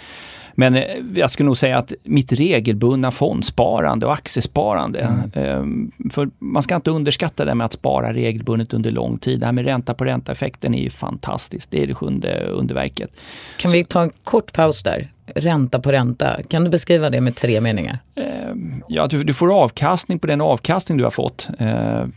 Men 0.55 0.75
eh, 0.75 0.85
jag 1.14 1.31
skulle 1.31 1.47
nog 1.47 1.57
säga 1.57 1.79
att 1.79 1.92
mitt 2.03 2.33
regelbundna 2.33 3.11
fondsparande 3.11 4.07
och 4.07 4.12
aktiesparande, 4.12 5.01
mm. 5.35 5.90
eh, 6.05 6.11
för 6.11 6.31
man 6.38 6.62
ska 6.62 6.77
inte 6.77 6.90
underskatta 6.90 7.45
det 7.45 7.55
med 7.55 7.64
att 7.64 7.73
spara 7.73 8.12
regelbundet 8.12 8.75
under 8.75 8.90
lång 8.90 9.18
tid. 9.18 9.40
Det 9.40 9.47
här 9.47 9.53
med 9.53 9.64
ränta 9.64 9.95
på 9.95 10.05
ränta-effekten 10.05 10.75
är 10.75 10.83
ju 10.83 10.90
fantastiskt. 10.90 11.71
Det 11.71 11.83
är 11.83 11.87
det 11.87 11.95
sjunde 11.95 12.45
underverket. 12.45 13.11
Kan 13.57 13.73
vi 13.73 13.85
ta 13.85 14.03
en 14.03 14.11
kort 14.25 14.53
paus 14.53 14.83
där? 14.83 15.12
Ränta 15.26 15.80
på 15.80 15.92
ränta, 15.92 16.42
kan 16.48 16.64
du 16.64 16.70
beskriva 16.70 17.11
det 17.11 17.20
med 17.20 17.37
tre 17.37 17.61
meningar? 17.61 17.98
Ehm, 18.14 18.82
ja, 18.88 19.06
du, 19.06 19.24
du, 19.24 19.35
får 19.35 19.54
avkastning 19.62 20.18
på 20.18 20.26
den 20.26 20.40
avkastning 20.40 20.98
du 20.98 21.04
har 21.04 21.11
fått 21.11 21.48
ehm, 21.58 22.12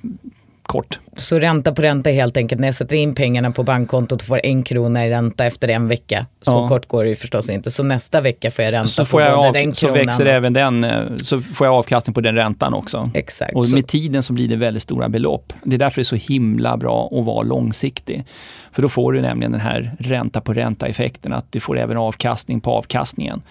kort. 0.76 1.00
Så 1.18 1.40
ränta 1.40 1.74
på 1.74 1.82
ränta 1.82 2.10
helt 2.10 2.38
enkelt 2.38 2.62
när 2.62 2.68
jag 2.68 2.76
sätter 2.76 2.96
in 2.96 3.16
pengarna 3.16 3.52
på 3.52 3.64
bankkontot 3.64 4.22
och 4.22 4.28
får 4.28 4.42
en 4.44 4.64
krona 4.64 5.06
i 5.06 5.10
ränta 5.10 5.46
efter 5.46 5.68
en 5.68 5.88
vecka. 5.88 6.26
Så 6.42 6.52
ja. 6.52 6.68
kort 6.68 6.88
går 6.88 7.04
det 7.04 7.10
ju 7.10 7.16
förstås 7.16 7.50
inte. 7.50 7.72
Så 7.72 7.84
nästa 7.84 8.22
vecka 8.22 8.52
får 8.52 8.66
jag 8.66 8.72
ränta 8.72 8.88
så 8.88 9.06
får 9.06 9.20
på 9.20 9.26
jag 9.26 9.54
den 9.54 9.72
kronan. 9.72 9.76
Så 9.76 9.92
växer 9.92 10.26
även 10.26 10.54
den, 10.54 10.84
eh, 10.84 11.16
så 11.18 11.42
får 11.42 11.68
jag 11.68 11.76
avkastning 11.76 12.14
på 12.14 12.22
den 12.22 12.36
räntan 12.36 12.74
också. 12.74 13.10
Exakt. 13.14 13.56
Och 13.56 13.66
med 13.74 13.88
tiden 13.88 14.24
så 14.24 14.34
blir 14.34 14.48
det 14.48 14.56
väldigt 14.56 14.84
stora 14.84 15.10
belopp. 15.10 15.54
Det 15.64 15.76
är 15.76 15.80
därför 15.80 15.96
det 15.96 16.02
är 16.02 16.18
så 16.18 16.34
himla 16.34 16.78
bra 16.78 17.10
att 17.12 17.26
vara 17.26 17.44
långsiktig. 17.44 18.24
För 18.72 18.82
då 18.82 18.90
får 18.90 19.14
du 19.14 19.22
nämligen 19.22 19.52
den 19.52 19.62
här 19.62 19.96
ränta 20.00 20.42
på 20.42 20.54
ränta 20.54 20.88
effekten, 20.88 21.34
att 21.34 21.52
du 21.52 21.60
får 21.60 21.78
även 21.78 21.98
avkastning 21.98 22.62
på 22.62 22.72
avkastningen. 22.72 23.42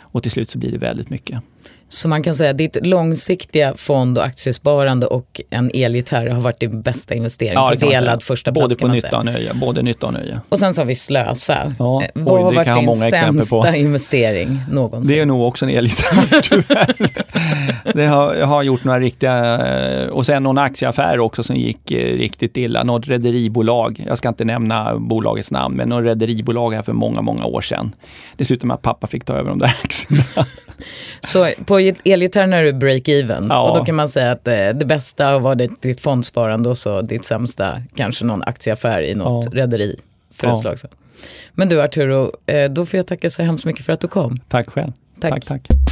Och 0.00 0.22
till 0.22 0.30
slut 0.32 0.50
så 0.50 0.58
blir 0.58 0.72
det 0.72 0.78
väldigt 0.78 1.10
mycket. 1.10 1.42
Så 1.88 2.08
man 2.08 2.22
kan 2.22 2.34
säga 2.34 2.50
att 2.50 2.58
ditt 2.58 2.86
långsiktiga 2.86 3.74
fond 3.76 4.18
och 4.18 4.24
aktiesparande 4.24 5.06
och 5.06 5.40
en 5.50 5.70
elgitarr 5.74 6.26
har 6.26 6.40
varit 6.40 6.60
din 6.60 6.82
bästa 6.82 7.14
investering 7.14 7.52
ja, 7.52 7.74
på 7.80 7.86
delad 7.86 8.22
första 8.22 8.52
plats. 8.52 8.64
Både 8.64 8.74
på 8.74 8.88
nytta 8.88 9.18
och 9.18 9.24
nöje. 9.24 9.54
Både 9.54 9.82
nytta 9.82 10.06
och 10.06 10.12
nöje. 10.12 10.40
Och 10.48 10.58
sen 10.58 10.74
så 10.74 10.80
har 10.80 10.86
vi 10.86 10.94
slösa. 10.94 11.74
Ja, 11.78 12.02
eh, 12.02 12.08
Vad 12.14 12.42
har 12.42 12.52
varit 12.52 13.00
din 13.00 13.10
sämsta 13.10 13.76
investering 13.76 14.60
någonsin? 14.70 15.16
Det 15.16 15.20
är 15.20 15.26
nog 15.26 15.42
också 15.42 15.64
en 15.64 15.70
elgitarr 15.70 16.40
tyvärr. 16.42 17.10
det 17.94 18.06
har, 18.06 18.34
jag 18.34 18.46
har 18.46 18.62
gjort 18.62 18.84
några 18.84 19.00
riktiga, 19.00 19.66
eh, 19.66 20.08
och 20.08 20.26
sen 20.26 20.42
någon 20.42 20.58
aktieaffär 20.58 21.20
också 21.20 21.42
som 21.42 21.56
gick 21.56 21.90
eh, 21.90 22.16
riktigt 22.16 22.56
illa. 22.56 22.84
Något 22.84 23.08
rederibolag, 23.08 24.04
jag 24.06 24.18
ska 24.18 24.28
inte 24.28 24.44
nämna 24.44 24.96
bolagets 24.98 25.50
namn, 25.50 25.76
men 25.76 25.88
något 25.88 26.04
rederibolag 26.04 26.74
här 26.74 26.82
för 26.82 26.92
många, 26.92 27.22
många 27.22 27.44
år 27.44 27.60
sedan. 27.60 27.94
Det 28.36 28.44
slutade 28.44 28.66
med 28.66 28.74
att 28.74 28.82
pappa 28.82 29.06
fick 29.06 29.24
ta 29.24 29.32
över 29.32 29.50
de 29.50 29.58
där 29.58 29.66
aktierna. 29.84 30.24
så 31.20 31.52
på 31.66 31.78
elgitarren 32.04 32.52
är 32.52 32.64
du 32.64 32.72
break-even. 32.72 33.46
Ja. 33.48 33.70
Och 33.70 33.78
då 33.78 33.84
kan 33.84 33.94
man 33.94 34.08
säga 34.08 34.32
att 34.32 34.44
det, 34.44 34.66
eh, 34.66 34.74
det 34.74 34.84
bästa 34.84 35.38
var 35.38 35.54
ditt, 35.54 35.82
ditt 35.82 36.00
fondsparande 36.00 36.68
och 36.68 36.76
så 36.76 37.02
ditt 37.02 37.24
sämsta 37.24 37.82
kanske 37.96 38.24
någon 38.24 38.42
aktieaffär 38.42 39.02
i 39.02 39.14
något 39.14 39.44
ja. 39.44 39.60
rederi 39.62 39.96
för 40.34 40.46
ja. 40.46 40.52
ett 40.52 40.60
slag 40.60 40.78
sedan. 40.78 40.90
Men 41.52 41.68
du 41.68 41.82
Arturo, 41.82 42.32
eh, 42.46 42.70
då 42.70 42.86
får 42.86 42.96
jag 42.96 43.06
tacka 43.06 43.30
så 43.30 43.42
hemskt 43.42 43.64
mycket 43.64 43.84
för 43.84 43.92
att 43.92 44.00
du 44.00 44.08
kom. 44.08 44.40
Tack 44.48 44.70
själv. 44.70 44.92
tack. 45.20 45.30
tack. 45.30 45.44
tack. 45.44 45.87